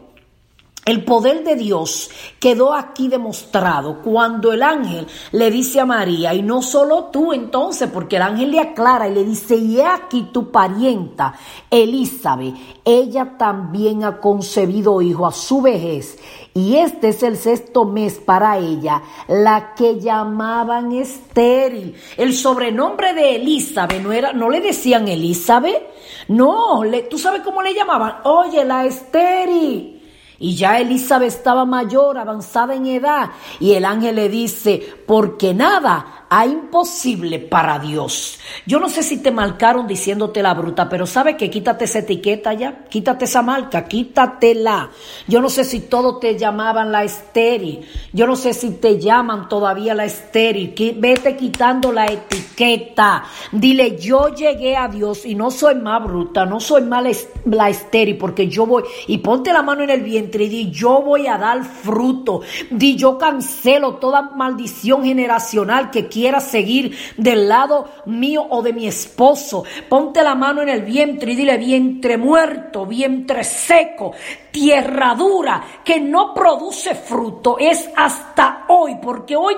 El 0.86 1.04
poder 1.04 1.44
de 1.44 1.56
Dios 1.56 2.10
quedó 2.40 2.72
aquí 2.72 3.08
demostrado 3.08 4.00
cuando 4.02 4.52
el 4.54 4.62
ángel 4.62 5.06
le 5.30 5.50
dice 5.50 5.78
a 5.78 5.84
María, 5.84 6.32
y 6.32 6.42
no 6.42 6.62
solo 6.62 7.04
tú 7.12 7.34
entonces, 7.34 7.90
porque 7.92 8.16
el 8.16 8.22
ángel 8.22 8.50
le 8.50 8.60
aclara 8.60 9.06
y 9.06 9.14
le 9.14 9.22
dice, 9.22 9.56
y 9.56 9.78
he 9.78 9.84
aquí 9.86 10.30
tu 10.32 10.50
parienta, 10.50 11.34
Elizabeth, 11.70 12.54
ella 12.84 13.36
también 13.36 14.04
ha 14.04 14.20
concebido 14.20 15.02
hijo 15.02 15.26
a 15.26 15.32
su 15.32 15.60
vejez, 15.60 16.18
y 16.54 16.76
este 16.76 17.08
es 17.10 17.22
el 17.22 17.36
sexto 17.36 17.84
mes 17.84 18.14
para 18.14 18.56
ella, 18.58 19.02
la 19.28 19.74
que 19.74 20.00
llamaban 20.00 20.92
estéril. 20.92 21.94
El 22.16 22.32
sobrenombre 22.34 23.12
de 23.12 23.36
Elizabeth 23.36 24.02
no 24.02 24.12
era, 24.12 24.32
no 24.32 24.48
le 24.48 24.60
decían 24.62 25.06
Elizabeth, 25.08 25.82
no, 26.28 26.82
le- 26.84 27.02
tú 27.02 27.18
sabes 27.18 27.42
cómo 27.42 27.60
le 27.62 27.74
llamaban, 27.74 28.16
oye, 28.24 28.64
la 28.64 28.86
estéril. 28.86 29.98
Y 30.40 30.56
ya 30.56 30.80
Elizabeth 30.80 31.28
estaba 31.28 31.66
mayor, 31.66 32.18
avanzada 32.18 32.74
en 32.74 32.86
edad, 32.86 33.30
y 33.60 33.74
el 33.74 33.84
ángel 33.84 34.16
le 34.16 34.28
dice, 34.30 34.82
porque 35.06 35.54
nada 35.54 36.19
hay 36.32 36.50
imposible 36.52 37.40
para 37.40 37.80
Dios. 37.80 38.38
Yo 38.64 38.78
no 38.78 38.88
sé 38.88 39.02
si 39.02 39.18
te 39.18 39.32
marcaron 39.32 39.88
diciéndote 39.88 40.42
la 40.44 40.54
bruta, 40.54 40.88
pero 40.88 41.04
sabe 41.04 41.36
que 41.36 41.50
quítate 41.50 41.86
esa 41.86 41.98
etiqueta 41.98 42.54
ya, 42.54 42.84
quítate 42.88 43.24
esa 43.24 43.42
marca, 43.42 43.84
quítatela. 43.84 44.90
Yo 45.26 45.40
no 45.40 45.50
sé 45.50 45.64
si 45.64 45.80
todos 45.80 46.20
te 46.20 46.38
llamaban 46.38 46.92
la 46.92 47.02
estéril, 47.02 47.80
yo 48.12 48.28
no 48.28 48.36
sé 48.36 48.54
si 48.54 48.70
te 48.76 49.00
llaman 49.00 49.48
todavía 49.48 49.92
la 49.92 50.04
estéril. 50.04 50.72
Vete 50.98 51.36
quitando 51.36 51.90
la 51.90 52.06
etiqueta. 52.06 53.24
Dile, 53.50 53.98
yo 53.98 54.28
llegué 54.28 54.76
a 54.76 54.86
Dios 54.86 55.26
y 55.26 55.34
no 55.34 55.50
soy 55.50 55.74
más 55.74 56.04
bruta, 56.04 56.46
no 56.46 56.60
soy 56.60 56.82
más 56.82 57.02
la 57.02 57.10
es- 57.10 57.28
la 57.44 57.68
estéril, 57.68 58.16
porque 58.18 58.46
yo 58.46 58.66
voy 58.66 58.84
y 59.08 59.18
ponte 59.18 59.52
la 59.52 59.62
mano 59.62 59.82
en 59.82 59.90
el 59.90 60.02
vientre 60.02 60.44
y 60.44 60.48
di, 60.48 60.70
yo 60.70 61.02
voy 61.02 61.26
a 61.26 61.36
dar 61.38 61.64
fruto. 61.64 62.42
Di, 62.70 62.94
yo 62.94 63.18
cancelo 63.18 63.96
toda 63.96 64.22
maldición 64.22 65.02
generacional 65.04 65.90
que 65.90 66.08
quiera 66.20 66.40
seguir 66.40 66.94
del 67.16 67.48
lado 67.48 67.88
mío 68.04 68.46
o 68.50 68.60
de 68.60 68.74
mi 68.74 68.86
esposo. 68.86 69.64
Ponte 69.88 70.22
la 70.22 70.34
mano 70.34 70.60
en 70.60 70.68
el 70.68 70.82
vientre 70.82 71.32
y 71.32 71.36
dile, 71.36 71.56
vientre 71.56 72.18
muerto, 72.18 72.84
vientre 72.84 73.42
seco, 73.42 74.12
tierra 74.50 75.14
dura, 75.14 75.62
que 75.84 76.00
no 76.00 76.34
produce 76.34 76.94
fruto. 76.94 77.56
Es 77.58 77.88
hasta 77.96 78.64
hoy, 78.68 78.96
porque 79.02 79.36
hoy, 79.36 79.54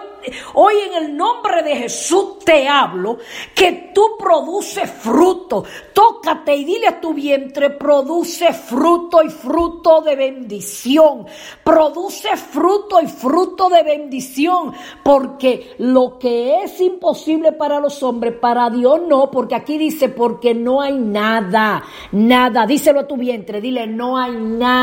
hoy 0.54 0.74
en 0.88 1.04
el 1.04 1.16
nombre 1.16 1.62
de 1.62 1.76
Jesús 1.76 2.38
te 2.44 2.68
hablo, 2.68 3.18
que 3.54 3.92
tú 3.94 4.16
produces 4.18 4.90
fruto. 4.90 5.64
Tócate 5.92 6.54
y 6.54 6.64
dile 6.64 6.88
a 6.88 7.00
tu 7.00 7.14
vientre, 7.14 7.70
produce 7.70 8.52
fruto 8.52 9.22
y 9.22 9.30
fruto 9.30 10.00
de 10.00 10.16
bendición. 10.16 11.26
Produce 11.62 12.36
fruto 12.36 13.00
y 13.00 13.06
fruto 13.06 13.68
de 13.68 13.82
bendición, 13.82 14.72
porque 15.02 15.74
lo 15.78 16.18
que 16.18 16.62
es 16.62 16.80
imposible 16.80 17.52
para 17.52 17.80
los 17.80 18.02
hombres, 18.02 18.34
para 18.34 18.70
Dios 18.70 19.00
no, 19.06 19.30
porque 19.30 19.54
aquí 19.54 19.78
dice, 19.78 20.08
porque 20.08 20.54
no 20.54 20.80
hay 20.80 20.98
nada, 20.98 21.82
nada. 22.12 22.66
Díselo 22.66 23.00
a 23.00 23.06
tu 23.06 23.16
vientre, 23.16 23.60
dile, 23.60 23.86
no 23.86 24.18
hay 24.18 24.32
nada. 24.32 24.81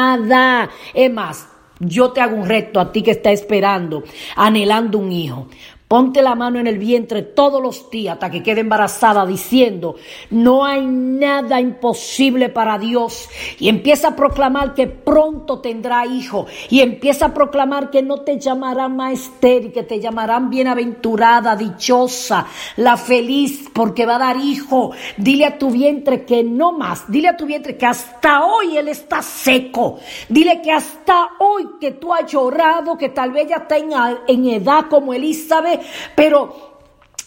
Es 0.93 1.11
más, 1.11 1.47
yo 1.79 2.11
te 2.11 2.21
hago 2.21 2.35
un 2.35 2.47
reto 2.47 2.79
a 2.79 2.91
ti 2.91 3.01
que 3.01 3.11
está 3.11 3.31
esperando, 3.31 4.03
anhelando 4.35 4.97
un 4.97 5.11
hijo. 5.11 5.47
Ponte 5.89 6.21
la 6.21 6.35
mano 6.35 6.59
en 6.59 6.67
el 6.67 6.77
vientre 6.77 7.23
todos 7.23 7.59
los 7.59 7.89
días 7.89 8.13
hasta 8.13 8.29
que 8.29 8.43
quede 8.43 8.61
embarazada 8.61 9.25
diciendo, 9.25 9.95
no 10.29 10.63
hay 10.63 10.85
nada 10.85 11.59
imposible 11.59 12.49
para 12.49 12.77
Dios. 12.77 13.27
Y 13.57 13.69
empieza 13.69 14.09
a 14.09 14.15
proclamar 14.15 14.75
que 14.75 14.85
pronto 14.85 15.61
tendrá 15.61 16.05
hijo. 16.05 16.45
Y 16.69 16.81
empieza 16.81 17.25
a 17.25 17.33
proclamar 17.33 17.89
que 17.89 18.03
no 18.03 18.21
te 18.21 18.37
llamarán 18.37 18.97
más 18.97 19.13
estéril, 19.13 19.71
que 19.71 19.81
te 19.81 19.99
llamarán 19.99 20.51
bienaventurada, 20.51 21.55
dichosa, 21.55 22.45
la 22.77 22.95
feliz, 22.95 23.67
porque 23.73 24.05
va 24.05 24.17
a 24.17 24.19
dar 24.19 24.37
hijo. 24.37 24.91
Dile 25.17 25.45
a 25.47 25.57
tu 25.57 25.71
vientre 25.71 26.23
que 26.23 26.43
no 26.43 26.71
más. 26.71 27.11
Dile 27.11 27.29
a 27.29 27.35
tu 27.35 27.47
vientre 27.47 27.75
que 27.77 27.87
hasta 27.87 28.45
hoy 28.45 28.77
él 28.77 28.89
está 28.89 29.23
seco. 29.23 29.97
Dile 30.29 30.61
que 30.61 30.71
hasta 30.71 31.29
hoy 31.39 31.67
que 31.81 31.93
tú 31.93 32.13
has 32.13 32.31
llorado, 32.31 32.95
que 32.95 33.09
tal 33.09 33.31
vez 33.31 33.47
ya 33.49 33.55
está 33.55 33.77
en, 33.77 33.89
en 34.27 34.45
edad 34.49 34.85
como 34.87 35.15
Elizabeth, 35.15 35.78
pero 36.15 36.68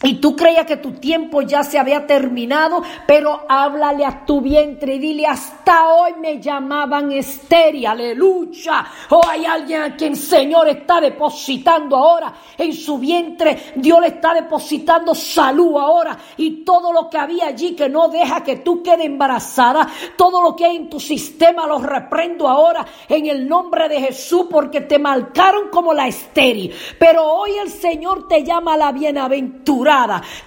y 0.03 0.15
tú 0.15 0.35
creías 0.35 0.67
que 0.67 0.77
tu 0.79 0.93
tiempo 0.93 1.43
ya 1.43 1.63
se 1.63 1.79
había 1.79 2.07
terminado, 2.07 2.83
pero 3.07 3.45
háblale 3.49 4.05
a 4.05 4.25
tu 4.25 4.41
vientre 4.41 4.97
y 4.97 4.99
dile, 4.99 5.27
hasta 5.27 5.89
hoy 5.89 6.15
me 6.21 6.41
llamaban 6.41 7.13
estéril, 7.13 7.87
aleluya. 7.87 8.85
O 9.11 9.21
hay 9.29 9.45
alguien 9.45 9.83
a 9.83 9.97
quien 9.97 10.17
Señor 10.17 10.69
está 10.69 11.01
depositando 11.01 11.97
ahora 11.97 12.33
en 12.59 12.73
su 12.73 12.99
vientre, 12.99 13.73
Dios 13.77 14.01
le 14.01 14.09
está 14.09 14.35
depositando 14.35 15.15
salud 15.15 15.77
ahora 15.77 16.17
y 16.37 16.65
todo 16.65 16.93
lo 16.93 17.09
que 17.09 17.19
había 17.19 17.47
allí 17.47 17.75
que 17.75 17.89
no 17.89 18.09
deja 18.09 18.43
que 18.43 18.57
tú 18.57 18.83
quede 18.83 19.05
embarazada, 19.05 19.89
todo 20.17 20.43
lo 20.43 20.57
que 20.57 20.65
hay 20.65 20.77
en 20.77 20.91
tu 20.91 20.99
sistema 20.99 21.67
lo 21.67 21.79
reprendo 21.79 22.49
ahora 22.49 22.85
en 23.09 23.27
el 23.27 23.49
nombre 23.49 23.89
de 23.89 24.01
Jesús 24.01 24.47
porque 24.51 24.81
te 24.83 24.99
marcaron 24.99 25.69
como 25.71 25.95
la 25.95 26.09
estéril. 26.09 26.73
Pero 26.99 27.25
hoy 27.25 27.53
el 27.63 27.71
Señor 27.71 28.29
te 28.29 28.45
llama 28.45 28.77
la 28.77 28.93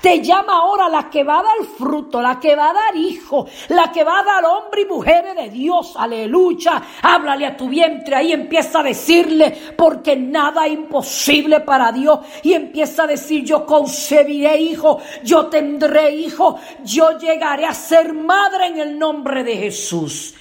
Te 0.02 0.22
llama 0.22 0.54
ahora 0.58 0.90
la 0.90 1.10
que 1.10 1.24
va 1.24 1.40
a 1.40 1.44
dar 1.44 1.66
fruto, 1.78 2.22
la 2.22 2.40
que 2.40 2.56
va 2.56 2.70
a 2.70 2.74
dar 2.74 2.96
hijo, 2.96 3.46
la 3.70 3.92
que 3.92 4.04
va 4.04 4.20
a 4.20 4.24
dar 4.24 4.46
hombre 4.46 4.82
y 4.82 4.86
mujeres 4.86 5.36
de 5.36 5.50
Dios. 5.50 5.94
Aleluya. 5.96 6.82
Háblale 7.02 7.46
a 7.46 7.56
tu 7.56 7.70
vientre. 7.70 8.16
Ahí 8.16 8.32
empieza 8.32 8.80
a 8.80 8.84
decirle, 8.84 9.56
porque 9.78 10.16
nada 10.16 10.66
es 10.66 10.74
imposible 10.74 11.60
para 11.60 11.92
Dios. 11.92 12.20
Y 12.42 12.54
empieza 12.54 13.04
a 13.04 13.08
decir, 13.08 13.43
yo 13.43 13.65
concebiré 13.65 14.58
hijo, 14.58 15.00
yo 15.24 15.46
tendré 15.46 16.12
hijo, 16.15 16.58
yo 16.84 17.17
llegaré 17.19 17.65
a 17.65 17.74
ser 17.74 18.13
madre 18.13 18.67
en 18.67 18.80
el 18.80 18.98
nombre 18.98 19.43
de 19.43 19.58
Jesús. 19.58 20.34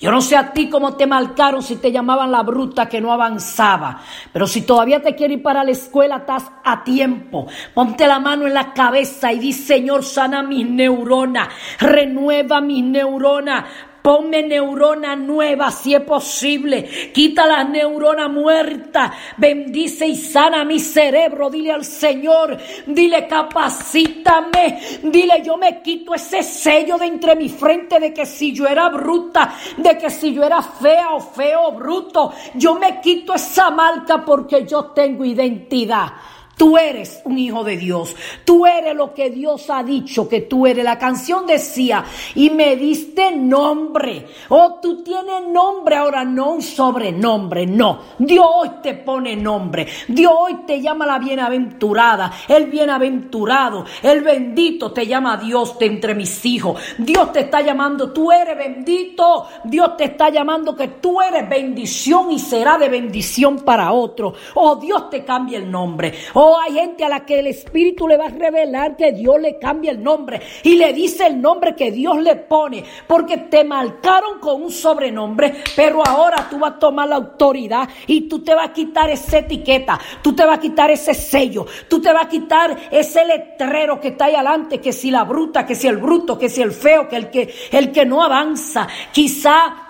Yo 0.00 0.10
no 0.10 0.22
sé 0.22 0.34
a 0.34 0.54
ti 0.54 0.70
cómo 0.70 0.96
te 0.96 1.06
marcaron 1.06 1.62
si 1.62 1.76
te 1.76 1.92
llamaban 1.92 2.32
la 2.32 2.42
bruta 2.42 2.88
que 2.88 3.02
no 3.02 3.12
avanzaba. 3.12 4.00
Pero 4.32 4.46
si 4.46 4.62
todavía 4.62 5.02
te 5.02 5.14
quieres 5.14 5.36
ir 5.36 5.42
para 5.42 5.62
la 5.62 5.72
escuela, 5.72 6.16
estás 6.16 6.50
a 6.64 6.82
tiempo. 6.82 7.46
Ponte 7.74 8.06
la 8.06 8.18
mano 8.18 8.46
en 8.46 8.54
la 8.54 8.72
cabeza 8.72 9.30
y 9.30 9.38
di, 9.38 9.52
Señor, 9.52 10.02
sana 10.02 10.42
mis 10.42 10.66
neuronas. 10.66 11.48
Renueva 11.78 12.62
mis 12.62 12.82
neuronas. 12.82 13.64
Ponme 14.02 14.42
neurona 14.42 15.14
nueva 15.14 15.70
si 15.70 15.94
es 15.94 16.02
posible. 16.02 17.10
Quita 17.12 17.46
las 17.46 17.68
neuronas 17.68 18.30
muertas. 18.30 19.12
Bendice 19.36 20.06
y 20.06 20.16
sana 20.16 20.64
mi 20.64 20.78
cerebro. 20.78 21.50
Dile 21.50 21.72
al 21.72 21.84
Señor. 21.84 22.56
Dile 22.86 23.26
capacítame. 23.26 24.80
Dile 25.02 25.42
yo 25.44 25.56
me 25.56 25.82
quito 25.82 26.14
ese 26.14 26.42
sello 26.42 26.96
de 26.98 27.06
entre 27.06 27.36
mi 27.36 27.48
frente 27.48 28.00
de 28.00 28.12
que 28.12 28.26
si 28.26 28.52
yo 28.52 28.66
era 28.66 28.88
bruta, 28.88 29.54
de 29.76 29.98
que 29.98 30.10
si 30.10 30.32
yo 30.32 30.42
era 30.44 30.62
fea 30.62 31.10
o 31.10 31.20
feo 31.20 31.68
o 31.68 31.72
bruto, 31.72 32.32
yo 32.54 32.74
me 32.76 33.00
quito 33.00 33.34
esa 33.34 33.70
marca 33.70 34.24
porque 34.24 34.64
yo 34.66 34.86
tengo 34.86 35.24
identidad. 35.24 36.12
Tú 36.60 36.76
eres 36.76 37.22
un 37.24 37.38
hijo 37.38 37.64
de 37.64 37.78
Dios. 37.78 38.14
Tú 38.44 38.66
eres 38.66 38.94
lo 38.94 39.14
que 39.14 39.30
Dios 39.30 39.70
ha 39.70 39.82
dicho 39.82 40.28
que 40.28 40.42
tú 40.42 40.66
eres. 40.66 40.84
La 40.84 40.98
canción 40.98 41.46
decía, 41.46 42.04
y 42.34 42.50
me 42.50 42.76
diste 42.76 43.34
nombre. 43.34 44.26
Oh, 44.50 44.78
tú 44.82 45.02
tienes 45.02 45.48
nombre 45.48 45.96
ahora, 45.96 46.22
no 46.22 46.50
un 46.50 46.60
sobrenombre, 46.60 47.64
no. 47.66 48.00
Dios 48.18 48.44
hoy 48.46 48.70
te 48.82 48.92
pone 48.92 49.36
nombre. 49.36 49.86
Dios 50.06 50.34
hoy 50.38 50.56
te 50.66 50.82
llama 50.82 51.06
la 51.06 51.18
bienaventurada, 51.18 52.30
el 52.46 52.66
bienaventurado, 52.66 53.86
el 54.02 54.20
bendito 54.20 54.92
te 54.92 55.06
llama 55.06 55.38
Dios 55.38 55.78
de 55.78 55.86
entre 55.86 56.14
mis 56.14 56.44
hijos. 56.44 56.78
Dios 56.98 57.32
te 57.32 57.40
está 57.40 57.62
llamando, 57.62 58.12
tú 58.12 58.30
eres 58.30 58.58
bendito. 58.58 59.46
Dios 59.64 59.96
te 59.96 60.04
está 60.04 60.28
llamando 60.28 60.76
que 60.76 60.88
tú 60.88 61.22
eres 61.22 61.48
bendición 61.48 62.30
y 62.32 62.38
será 62.38 62.76
de 62.76 62.90
bendición 62.90 63.60
para 63.60 63.92
otro. 63.92 64.34
Oh, 64.56 64.76
Dios 64.76 65.08
te 65.08 65.24
cambia 65.24 65.56
el 65.56 65.70
nombre. 65.70 66.12
Oh, 66.34 66.49
hay 66.58 66.74
gente 66.74 67.04
a 67.04 67.08
la 67.08 67.24
que 67.26 67.40
el 67.40 67.48
Espíritu 67.48 68.08
le 68.08 68.16
va 68.16 68.26
a 68.26 68.30
revelar 68.30 68.96
que 68.96 69.12
Dios 69.12 69.40
le 69.40 69.58
cambia 69.58 69.90
el 69.90 70.02
nombre 70.02 70.40
y 70.62 70.76
le 70.76 70.92
dice 70.92 71.26
el 71.26 71.40
nombre 71.40 71.74
que 71.74 71.90
Dios 71.90 72.20
le 72.20 72.36
pone, 72.36 72.84
porque 73.06 73.36
te 73.36 73.64
marcaron 73.64 74.40
con 74.40 74.62
un 74.62 74.70
sobrenombre, 74.70 75.62
pero 75.76 76.06
ahora 76.06 76.48
tú 76.48 76.58
vas 76.58 76.72
a 76.72 76.78
tomar 76.78 77.08
la 77.08 77.16
autoridad 77.16 77.88
y 78.06 78.22
tú 78.22 78.42
te 78.42 78.54
vas 78.54 78.70
a 78.70 78.72
quitar 78.72 79.10
esa 79.10 79.38
etiqueta, 79.38 79.98
tú 80.22 80.34
te 80.34 80.44
vas 80.44 80.58
a 80.58 80.60
quitar 80.60 80.90
ese 80.90 81.14
sello, 81.14 81.66
tú 81.88 82.00
te 82.00 82.12
vas 82.12 82.24
a 82.24 82.28
quitar 82.28 82.76
ese 82.90 83.24
letrero 83.24 84.00
que 84.00 84.08
está 84.08 84.26
ahí 84.26 84.34
adelante, 84.34 84.80
que 84.80 84.92
si 84.92 85.10
la 85.10 85.24
bruta, 85.24 85.66
que 85.66 85.74
si 85.74 85.86
el 85.86 85.98
bruto, 85.98 86.38
que 86.38 86.48
si 86.48 86.62
el 86.62 86.72
feo, 86.72 87.08
que 87.08 87.16
el 87.16 87.30
que, 87.30 87.52
el 87.72 87.92
que 87.92 88.06
no 88.06 88.22
avanza, 88.22 88.88
quizá 89.12 89.89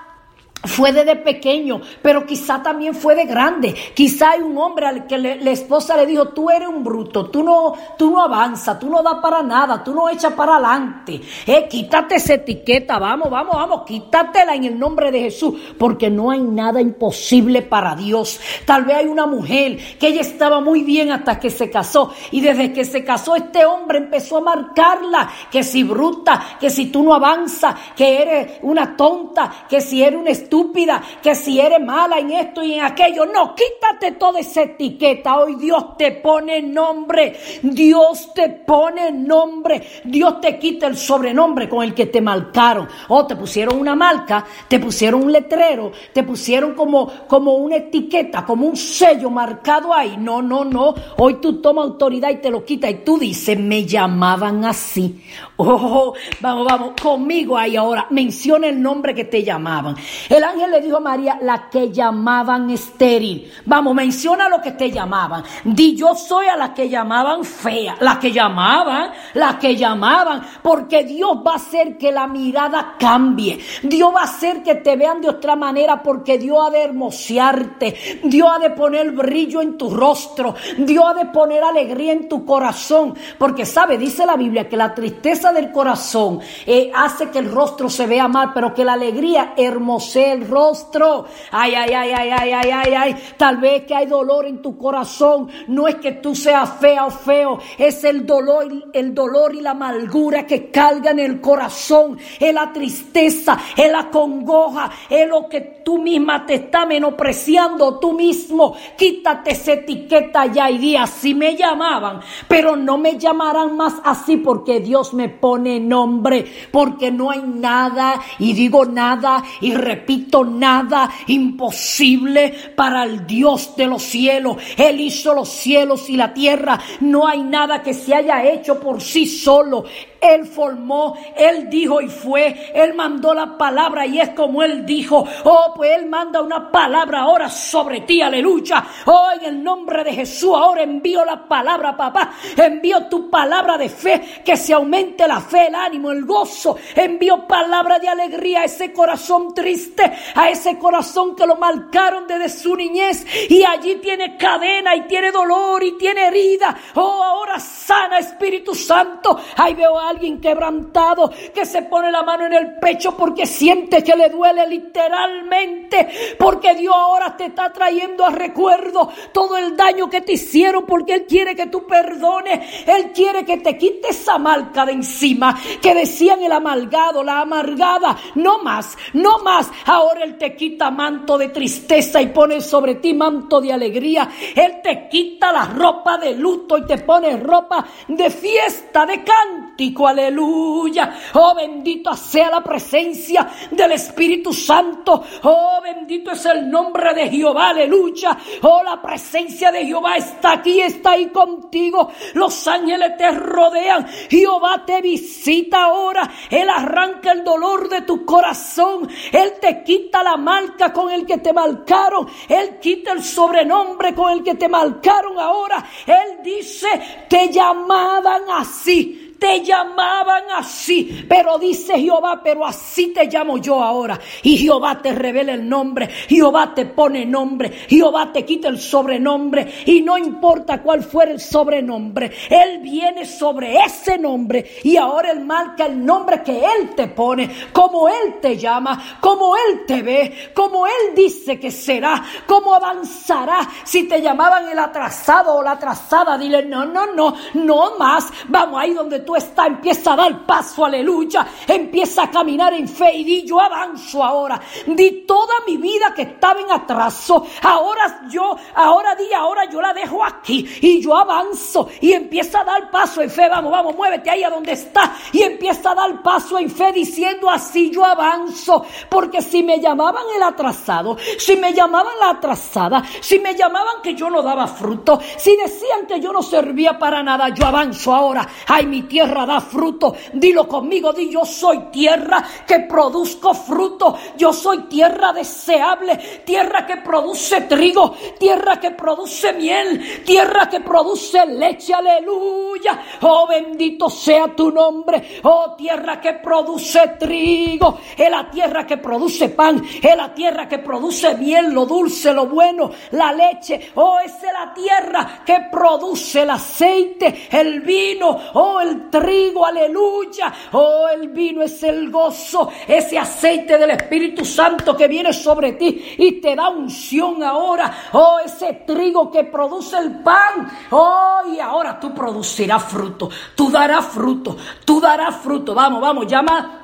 fue 0.64 0.92
desde 0.92 1.16
pequeño, 1.16 1.81
pero 2.03 2.27
quizá 2.27 2.62
también 2.62 2.94
fue 2.94 3.14
de 3.14 3.25
grande. 3.25 3.75
Quizá 3.94 4.33
hay 4.33 4.40
un 4.40 4.57
hombre 4.59 4.87
al 4.87 5.07
que 5.07 5.16
la 5.16 5.51
esposa 5.51 5.96
le 5.96 6.07
dijo, 6.07 6.29
tú 6.29 6.51
eres 6.51 6.68
un 6.68 6.85
bruto, 6.85 7.27
tú 7.27 7.42
no, 7.42 7.73
tú 7.96 8.11
no 8.11 8.23
avanzas, 8.23 8.79
tú 8.79 8.90
no 8.90 9.03
das 9.03 9.16
para 9.23 9.42
nada, 9.42 9.83
tú 9.83 9.94
no 9.94 10.09
echas 10.09 10.35
para 10.35 10.57
adelante. 10.57 11.20
Eh, 11.46 11.66
quítate 11.68 12.16
esa 12.16 12.35
etiqueta, 12.35 12.99
vamos, 12.99 13.31
vamos, 13.31 13.55
vamos, 13.55 13.83
quítatela 13.87 14.55
en 14.55 14.64
el 14.64 14.79
nombre 14.79 15.11
de 15.11 15.20
Jesús, 15.20 15.55
porque 15.79 16.11
no 16.11 16.31
hay 16.31 16.40
nada 16.40 16.81
imposible 16.81 17.62
para 17.62 17.94
Dios. 17.94 18.38
Tal 18.66 18.85
vez 18.85 18.96
hay 18.96 19.07
una 19.07 19.27
mujer 19.27 19.79
que 19.99 20.09
ella 20.09 20.20
estaba 20.20 20.61
muy 20.61 20.83
bien 20.83 21.11
hasta 21.11 21.38
que 21.38 21.49
se 21.49 21.70
casó, 21.70 22.12
y 22.31 22.40
desde 22.40 22.73
que 22.73 22.85
se 22.85 23.03
casó 23.03 23.35
este 23.35 23.64
hombre 23.64 23.99
empezó 23.99 24.38
a 24.38 24.40
marcarla, 24.42 25.31
que 25.51 25.62
si 25.62 25.85
bruta, 25.85 26.59
que 26.61 26.68
si 26.68 26.87
tú 26.87 27.03
no 27.03 27.14
avanzas, 27.14 27.75
que 27.96 28.23
eres 28.23 28.59
una 28.62 28.94
tonta, 28.94 29.51
que 29.68 29.81
si 29.81 30.03
eres 30.03 30.20
una 30.20 30.31
estúpida, 30.51 31.01
que 31.23 31.37
si 31.37 31.61
eres 31.61 31.81
mala 31.81 32.19
en 32.19 32.33
esto 32.33 32.65
y 32.65 32.75
en 32.75 32.83
aquello. 32.83 33.25
No, 33.25 33.55
quítate 33.55 34.13
toda 34.13 34.41
esa 34.41 34.63
etiqueta. 34.63 35.39
Hoy 35.39 35.55
Dios 35.55 35.97
te 35.97 36.11
pone 36.11 36.61
nombre. 36.61 37.39
Dios 37.63 38.35
te 38.35 38.49
pone 38.49 39.13
nombre. 39.13 39.81
Dios 40.05 40.41
te 40.41 40.59
quita 40.59 40.89
el 40.89 40.97
sobrenombre 40.97 41.69
con 41.69 41.85
el 41.85 41.95
que 41.95 42.07
te 42.07 42.21
marcaron. 42.21 42.89
O 43.09 43.25
te 43.27 43.37
pusieron 43.37 43.79
una 43.79 43.95
marca, 43.95 44.45
te 44.67 44.81
pusieron 44.81 45.23
un 45.23 45.33
letrero, 45.33 45.93
te 46.13 46.25
pusieron 46.25 46.75
como, 46.75 47.07
como 47.29 47.55
una 47.55 47.77
etiqueta, 47.77 48.45
como 48.45 48.67
un 48.67 48.77
sello 48.77 49.31
marcado 49.31 49.95
ahí. 49.95 50.17
No, 50.19 50.43
no, 50.43 50.65
no. 50.65 50.95
Hoy 51.19 51.35
tú 51.35 51.61
tomas 51.61 51.85
autoridad 51.85 52.31
y 52.31 52.39
te 52.39 52.51
lo 52.51 52.65
quitas 52.65 52.91
y 52.91 52.95
tú 53.05 53.19
dices, 53.19 53.57
me 53.57 53.85
llamaban 53.87 54.65
así. 54.65 55.23
Oh, 55.62 56.14
vamos, 56.40 56.66
vamos, 56.66 56.92
conmigo 57.01 57.57
ahí 57.57 57.77
ahora. 57.77 58.07
Menciona 58.11 58.66
el 58.68 58.81
nombre 58.81 59.14
que 59.14 59.25
te 59.25 59.42
llamaban. 59.42 59.94
El 60.29 60.42
ángel 60.42 60.70
le 60.70 60.81
dijo 60.81 60.96
a 60.96 61.01
María, 61.01 61.38
la 61.42 61.68
que 61.68 61.90
llamaban 61.90 62.70
estéril. 62.70 63.53
Vamos, 63.66 63.94
menciona 63.94 64.49
lo 64.49 64.62
que 64.62 64.73
te 64.73 64.90
llamaban. 64.90 65.44
Di 65.64 65.94
yo 65.94 66.14
soy 66.14 66.46
a 66.46 66.57
la 66.57 66.73
que 66.73 66.88
llamaban 66.88 67.44
fea. 67.44 67.96
La 68.01 68.18
que 68.18 68.33
llamaban, 68.33 69.11
la 69.35 69.59
que 69.59 69.77
llamaban. 69.77 70.42
Porque 70.62 71.05
Dios 71.05 71.38
va 71.46 71.53
a 71.53 71.57
hacer 71.57 71.99
que 71.99 72.11
la 72.11 72.27
mirada 72.27 72.94
cambie. 72.99 73.59
Dios 73.83 74.14
va 74.14 74.23
a 74.23 74.25
hacer 74.25 74.62
que 74.62 74.77
te 74.77 74.96
vean 74.96 75.20
de 75.20 75.29
otra 75.29 75.57
manera 75.57 76.03
porque 76.03 76.38
Dios 76.38 76.59
ha 76.66 76.70
de 76.70 76.85
hermosearte. 76.85 78.20
Dios 78.25 78.49
ha 78.51 78.59
de 78.59 78.70
poner 78.70 79.12
brillo 79.12 79.61
en 79.61 79.77
tu 79.77 79.90
rostro. 79.90 80.55
Dios 80.79 81.05
ha 81.07 81.12
de 81.12 81.27
poner 81.27 81.62
alegría 81.62 82.12
en 82.12 82.31
tu 82.31 82.46
corazón. 82.46 83.14
Porque 83.37 83.66
sabe, 83.66 83.99
dice 83.99 84.25
la 84.25 84.37
Biblia 84.37 84.66
que 84.66 84.79
la 84.79 84.94
tristeza 84.94 85.50
del 85.53 85.73
corazón 85.73 86.41
eh, 86.67 86.91
hace 86.95 87.31
que 87.31 87.39
el 87.39 87.51
rostro 87.51 87.89
se 87.89 88.07
vea 88.07 88.29
mal, 88.29 88.53
pero 88.55 88.75
que 88.75 88.85
la 88.85 88.95
alegría 88.95 89.55
hermosea 89.57 90.33
el 90.33 90.49
rostro. 90.49 91.27
Ay, 91.51 91.75
ay, 91.75 91.93
ay, 91.93 92.13
ay, 92.13 92.31
ay, 92.31 92.53
ay, 92.53 92.71
ay, 92.71 92.95
ay. 92.95 93.17
Tal 93.37 93.59
vez 93.59 93.85
que 93.85 93.95
hay 93.95 94.07
dolor 94.07 94.47
en 94.47 94.63
tu 94.63 94.77
corazón. 94.77 95.49
No 95.69 95.89
es 95.89 95.97
que 95.97 96.13
tú 96.13 96.35
seas 96.35 96.71
fea 96.81 97.07
o 97.07 97.11
feo, 97.11 97.59
es 97.79 98.05
el 98.05 98.27
dolor, 98.27 98.67
el 98.93 99.15
dolor 99.15 99.55
y 99.55 99.61
la 99.61 99.71
amargura 99.71 100.47
que 100.47 100.71
carga 100.71 101.11
en 101.11 101.19
el 101.19 101.41
corazón. 101.41 102.19
Es 102.39 102.55
la 102.55 102.73
tristeza, 102.73 103.59
es 103.77 103.91
la 103.91 104.11
congoja, 104.11 104.91
es 105.09 105.29
lo 105.29 105.49
que 105.49 105.83
tú 105.85 105.99
misma 105.99 106.47
te 106.47 106.55
está 106.55 106.87
menospreciando 106.87 107.99
tú 107.99 108.13
mismo. 108.13 108.75
Quítate 108.97 109.53
esa 109.53 109.73
etiqueta 109.73 110.47
ya 110.47 110.71
y 110.71 110.79
di 110.79 110.97
así 110.97 111.35
me 111.35 111.57
llamaban, 111.57 112.21
pero 112.49 112.77
no 112.77 112.99
me 112.99 113.19
llamarán 113.19 113.77
más 113.77 113.95
así 114.05 114.37
porque 114.37 114.81
Dios 114.81 115.15
me 115.15 115.29
pone 115.40 115.81
nombre, 115.81 116.44
porque 116.70 117.11
no 117.11 117.31
hay 117.31 117.42
nada, 117.42 118.20
y 118.38 118.53
digo 118.53 118.85
nada, 118.85 119.42
y 119.61 119.74
repito 119.74 120.44
nada, 120.44 121.11
imposible 121.26 122.55
para 122.76 123.05
el 123.05 123.26
Dios 123.26 123.74
de 123.76 123.87
los 123.87 124.03
cielos. 124.03 124.57
Él 124.76 125.00
hizo 125.00 125.35
los 125.35 125.48
cielos 125.48 126.09
y 126.11 126.16
la 126.16 126.33
tierra. 126.35 126.79
No 127.00 127.26
hay 127.26 127.42
nada 127.42 127.83
que 127.83 127.94
se 127.94 128.14
haya 128.14 128.44
hecho 128.44 128.81
por 128.81 129.00
sí 129.00 129.26
solo. 129.26 129.85
Él 130.20 130.44
formó, 130.46 131.16
Él 131.35 131.70
dijo 131.70 132.00
y 132.00 132.09
fue, 132.09 132.70
Él 132.74 132.94
mandó 132.94 133.33
la 133.33 133.56
palabra 133.56 134.06
y 134.06 134.20
es 134.20 134.30
como 134.30 134.62
Él 134.62 134.85
dijo. 134.85 135.24
Oh, 135.44 135.72
pues 135.74 135.96
Él 135.96 136.06
manda 136.06 136.42
una 136.42 136.70
palabra 136.70 137.20
ahora 137.20 137.48
sobre 137.48 138.02
ti, 138.02 138.20
aleluya. 138.20 138.85
Oh, 139.06 139.30
en 139.35 139.44
el 139.46 139.64
nombre 139.64 140.04
de 140.04 140.12
Jesús, 140.12 140.54
ahora 140.54 140.83
envío 140.83 141.24
la 141.24 141.48
palabra, 141.48 141.96
papá. 141.96 142.33
Envío 142.56 143.06
tu 143.06 143.30
palabra 143.30 143.78
de 143.78 143.88
fe, 143.88 144.42
que 144.44 144.56
se 144.56 144.74
aumente 144.74 145.26
la 145.26 145.40
fe, 145.40 145.68
el 145.68 145.74
ánimo, 145.74 146.11
el 146.11 146.24
gozo. 146.24 146.76
Envío 146.94 147.46
palabra 147.46 147.98
de 147.98 148.09
alegría 148.09 148.61
a 148.61 148.64
ese 148.64 148.92
corazón 148.92 149.54
triste, 149.54 150.12
a 150.35 150.50
ese 150.50 150.78
corazón 150.78 151.35
que 151.35 151.46
lo 151.46 151.56
marcaron 151.56 152.26
desde 152.26 152.48
su 152.50 152.76
niñez 152.76 153.26
y 153.48 153.64
allí 153.64 153.96
tiene 153.96 154.37
cadena 154.37 154.94
y 154.94 155.02
tiene 155.02 155.33
dolor 155.33 155.83
y 155.83 155.96
tiene 155.96 156.26
herida. 156.26 156.76
Oh, 156.94 157.22
ahora 157.22 157.59
sana 157.59 158.18
Espíritu 158.18 158.74
Santo. 158.74 159.38
Ahí 159.56 159.74
veo 159.74 159.98
a 159.98 160.10
alguien 160.11 160.40
quebrantado 160.40 161.31
que 161.55 161.64
se 161.64 161.83
pone 161.83 162.11
la 162.11 162.23
mano 162.23 162.46
en 162.46 162.53
el 162.53 162.75
pecho 162.79 163.16
porque 163.16 163.46
siente 163.46 164.03
que 164.03 164.16
le 164.16 164.29
duele 164.29 164.66
literalmente, 164.66 166.09
porque 166.38 166.75
Dios 166.75 166.94
ahora 166.94 167.37
te 167.37 167.46
está 167.46 167.73
trayendo 167.73 168.25
a 168.25 168.31
recuerdo 168.31 169.11
todo 169.33 169.57
el 169.57 169.77
daño 169.77 170.09
que 170.09 170.20
te 170.20 170.33
hicieron, 170.33 170.85
porque 170.87 171.14
Él 171.14 171.27
quiere 171.27 171.55
que 171.55 171.66
tú 171.66 171.87
perdones, 171.87 172.87
Él 172.87 173.12
quiere 173.12 173.44
que 173.44 173.59
te 173.59 173.77
quite 173.77 174.09
esa 174.11 174.38
marca 174.38 174.85
de 174.85 174.92
encima, 174.92 175.59
que 175.81 175.94
decían 175.94 176.42
el 176.42 176.53
amargado, 176.53 177.23
la 177.23 177.40
amargada, 177.40 178.16
no 178.35 178.62
más, 178.62 178.96
no 179.12 179.38
más, 179.38 179.70
ahora 179.87 180.25
Él 180.25 180.37
te 180.37 180.55
quita 180.55 180.90
manto 180.90 181.38
de 181.38 181.49
tristeza 181.49 182.20
y 182.20 182.27
pone 182.27 182.61
sobre 182.61 182.96
ti 182.96 183.14
manto 183.14 183.61
de 183.61 183.73
alegría, 183.73 184.29
Él 184.55 184.81
te 184.83 185.09
quita 185.09 185.53
la 185.53 185.64
ropa 185.64 186.18
de 186.18 186.35
luto 186.35 186.79
y 186.79 186.87
te 186.87 186.99
pone 186.99 187.37
ropa 187.37 187.85
de 188.09 188.31
fiesta, 188.31 189.07
de 189.07 189.23
cántico, 189.23 190.00
aleluya, 190.07 191.15
oh 191.35 191.55
bendito 191.55 192.15
sea 192.15 192.51
la 192.51 192.63
presencia 192.63 193.49
del 193.71 193.93
Espíritu 193.93 194.53
Santo, 194.53 195.23
oh 195.43 195.81
bendito 195.83 196.33
es 196.33 196.45
el 196.47 196.71
nombre 196.71 197.15
de 197.15 197.29
Jehová, 197.29 197.71
aleluya, 197.71 198.37
oh 198.63 198.83
la 198.83 199.01
presencia 199.01 199.71
de 199.73 199.87
Jehová 199.87 200.17
está 200.17 200.53
aquí, 200.53 200.81
está 200.81 201.13
ahí 201.13 201.27
contigo, 201.27 202.11
los 202.35 202.67
ángeles 202.67 203.17
te 203.17 203.31
rodean, 203.31 204.07
Jehová 204.29 204.85
te 204.87 205.01
visita 205.01 205.85
ahora, 205.85 206.31
Él 206.51 206.69
arranca 206.69 207.33
el 207.33 207.45
dolor 207.45 207.89
de 207.89 208.03
tu 208.03 208.25
corazón, 208.25 209.09
Él 209.33 209.55
te 209.61 209.83
quita 209.83 210.23
la 210.23 210.37
marca 210.37 210.93
con 210.93 211.11
el 211.11 211.27
que 211.27 211.39
te 211.39 211.53
marcaron, 211.53 212.29
Él 212.49 212.79
quita 212.81 213.13
el 213.13 213.23
sobrenombre 213.23 214.15
con 214.15 214.33
el 214.33 214.43
que 214.43 214.55
te 214.55 214.69
marcaron 214.69 215.39
ahora, 215.39 215.85
Él 216.07 216.43
dice, 216.43 216.89
te 217.29 217.49
llamaban 217.49 218.43
así 218.51 219.30
te 219.40 219.64
llamaban 219.64 220.44
así, 220.55 221.24
pero 221.29 221.59
dice 221.59 221.98
Jehová, 221.98 222.40
pero 222.44 222.64
así 222.66 223.09
te 223.09 223.24
llamo 223.26 223.57
yo 223.57 223.83
ahora. 223.83 224.20
Y 224.42 224.59
Jehová 224.59 225.00
te 225.00 225.12
revela 225.12 225.55
el 225.55 225.66
nombre, 225.66 226.09
Jehová 226.29 226.74
te 226.74 226.85
pone 226.85 227.24
nombre, 227.24 227.70
Jehová 227.88 228.31
te 228.33 228.44
quita 228.44 228.68
el 228.68 228.79
sobrenombre 228.79 229.83
y 229.87 230.03
no 230.03 230.18
importa 230.18 230.83
cuál 230.83 231.03
fuera 231.03 231.33
el 231.33 231.40
sobrenombre, 231.40 232.31
Él 232.50 232.81
viene 232.81 233.24
sobre 233.24 233.76
ese 233.79 234.18
nombre 234.18 234.72
y 234.85 234.98
ahora 234.98 235.31
Él 235.31 235.40
marca 235.40 235.87
el 235.87 236.05
nombre 236.05 236.42
que 236.42 236.59
Él 236.59 236.90
te 236.94 237.09
pone, 237.09 237.50
como 237.72 238.09
Él 238.09 238.40
te 238.42 238.59
llama, 238.59 239.18
como 239.20 239.57
Él 239.57 239.87
te 239.87 240.03
ve, 240.03 240.50
como 240.55 240.87
Él 240.87 241.14
dice 241.16 241.59
que 241.59 241.70
será, 241.70 242.22
cómo 242.46 242.74
avanzará. 242.74 243.66
Si 243.85 244.07
te 244.07 244.20
llamaban 244.20 244.68
el 244.68 244.79
atrasado 244.79 245.57
o 245.57 245.62
la 245.62 245.72
atrasada, 245.72 246.37
dile, 246.37 246.62
no, 246.62 246.85
no, 246.85 247.07
no, 247.14 247.35
no 247.55 247.96
más, 247.98 248.31
vamos 248.48 248.79
ahí 248.79 248.92
donde 248.92 249.20
tú 249.20 249.30
estás, 249.37 249.66
empieza 249.66 250.12
a 250.12 250.16
dar 250.16 250.47
paso, 250.47 250.85
aleluya, 250.85 251.47
empieza 251.66 252.25
a 252.25 252.31
caminar 252.31 252.73
en 252.75 252.88
fe 252.88 253.14
y 253.14 253.25
di, 253.25 253.43
yo 253.47 253.61
avanzo 253.61 254.23
ahora, 254.23 254.61
di 254.87 255.25
toda 255.27 255.55
mi 255.66 255.77
vida 255.77 256.12
que 256.14 256.23
estaba 256.23 256.61
en 256.61 256.71
atraso, 256.71 257.47
ahora 257.62 258.23
yo, 258.29 258.57
ahora 258.75 259.14
di, 259.14 259.33
ahora 259.33 259.69
yo 259.71 259.81
la 259.81 259.93
dejo 259.93 260.25
aquí. 260.25 260.66
Y 260.81 261.01
yo 261.01 261.16
avanzo 261.16 261.88
y 262.01 262.12
empieza 262.12 262.61
a 262.61 262.64
dar 262.64 262.90
paso 262.90 263.23
en 263.23 263.31
fe, 263.31 263.49
vamos, 263.49 263.71
vamos, 263.71 263.97
muévete 263.97 264.31
ahí 264.31 264.45
a 264.45 264.51
donde 264.51 264.73
está. 264.73 265.14
Y 265.33 265.43
empieza 265.43 265.93
a 265.93 265.95
dar 265.95 266.23
paso 266.23 266.59
en 266.59 266.71
fe 266.71 266.93
diciendo 266.93 267.49
así 267.51 267.90
yo 267.90 268.05
avanzo, 268.05 268.85
porque 269.09 269.43
si 269.43 269.62
me 269.62 269.81
llamaban 269.81 270.25
el 270.35 270.43
atrasado, 270.43 271.16
si 271.38 271.57
me 271.57 271.73
llamaban 271.73 272.19
la 272.21 272.31
atrasada, 272.31 273.03
si 273.21 273.38
me 273.38 273.55
llamaban 273.55 274.03
que 274.03 274.14
yo 274.14 274.31
no 274.31 274.43
daba 274.43 274.66
fruto, 274.66 275.21
si 275.37 275.57
decían 275.57 276.07
que 276.07 276.21
yo 276.21 276.33
no 276.33 276.43
servía 276.43 276.99
para 276.99 277.23
nada, 277.23 277.49
yo 277.51 277.66
avanzo 277.66 278.14
ahora, 278.14 278.47
ay 278.66 278.87
mi 278.87 279.03
tierra 279.20 279.44
da 279.44 279.61
fruto. 279.61 280.16
Dilo 280.33 280.66
conmigo, 280.66 281.12
di 281.12 281.28
yo 281.28 281.44
soy 281.44 281.90
tierra 281.90 282.42
que 282.66 282.80
produzco 282.80 283.52
fruto. 283.52 284.16
Yo 284.37 284.50
soy 284.50 284.85
tierra 284.85 285.30
deseable, 285.33 286.16
tierra 286.44 286.87
que 286.87 286.96
produce 286.98 287.61
trigo, 287.62 288.14
tierra 288.38 288.80
que 288.80 288.92
produce 288.92 289.52
miel, 289.52 290.22
tierra 290.24 290.70
que 290.70 290.80
produce 290.80 291.44
leche. 291.44 291.92
Aleluya. 291.92 292.98
Oh, 293.20 293.46
bendito 293.46 294.09
sea 294.09 294.48
tu 294.56 294.70
nombre. 294.70 295.40
Oh, 295.42 295.74
tierra 295.76 296.18
que 296.18 296.35
produce 296.35 297.16
trigo. 297.18 297.98
Es 298.16 298.30
la 298.30 298.50
tierra 298.50 298.87
que 298.87 298.96
produce 298.96 299.50
pan. 299.50 299.85
Es 300.02 300.16
la 300.16 300.33
tierra 300.33 300.66
que 300.66 300.78
produce 300.78 301.35
miel, 301.35 301.74
lo 301.74 301.85
dulce, 301.85 302.33
lo 302.33 302.46
bueno, 302.46 302.90
la 303.11 303.33
leche. 303.33 303.90
Oh, 303.96 304.18
es 304.24 304.33
la 304.42 304.72
tierra 304.72 305.42
que 305.44 305.68
produce 305.70 306.40
el 306.40 306.50
aceite, 306.50 307.48
el 307.50 307.80
vino. 307.80 308.30
Oh, 308.54 308.80
el 308.80 309.10
trigo, 309.11 309.66
aleluya. 309.66 310.53
Oh, 310.73 311.09
el 311.12 311.29
vino 311.29 311.62
es 311.62 311.83
el 311.83 312.11
gozo, 312.11 312.70
ese 312.87 313.18
aceite 313.18 313.77
del 313.77 313.90
Espíritu 313.90 314.44
Santo 314.44 314.96
que 314.96 315.09
viene 315.09 315.33
sobre 315.33 315.73
ti 315.73 316.14
y 316.18 316.40
te 316.40 316.55
da 316.55 316.68
unción 316.70 317.42
ahora. 317.42 317.92
Oh, 318.12 318.38
ese 318.44 318.85
trigo 318.87 319.31
que 319.31 319.44
produce 319.44 319.99
el 319.99 320.20
pan. 320.23 320.70
Oh, 320.90 321.40
y 321.53 321.59
ahora 321.59 321.99
tú 321.99 322.14
producirás 322.14 322.85
fruto, 322.85 323.29
tú 323.55 323.70
darás 323.70 324.07
fruto, 324.07 324.57
tú 324.85 325.01
darás 325.01 325.37
fruto. 325.37 325.75
Vamos, 325.75 326.01
vamos, 326.01 326.27
llama 326.27 326.80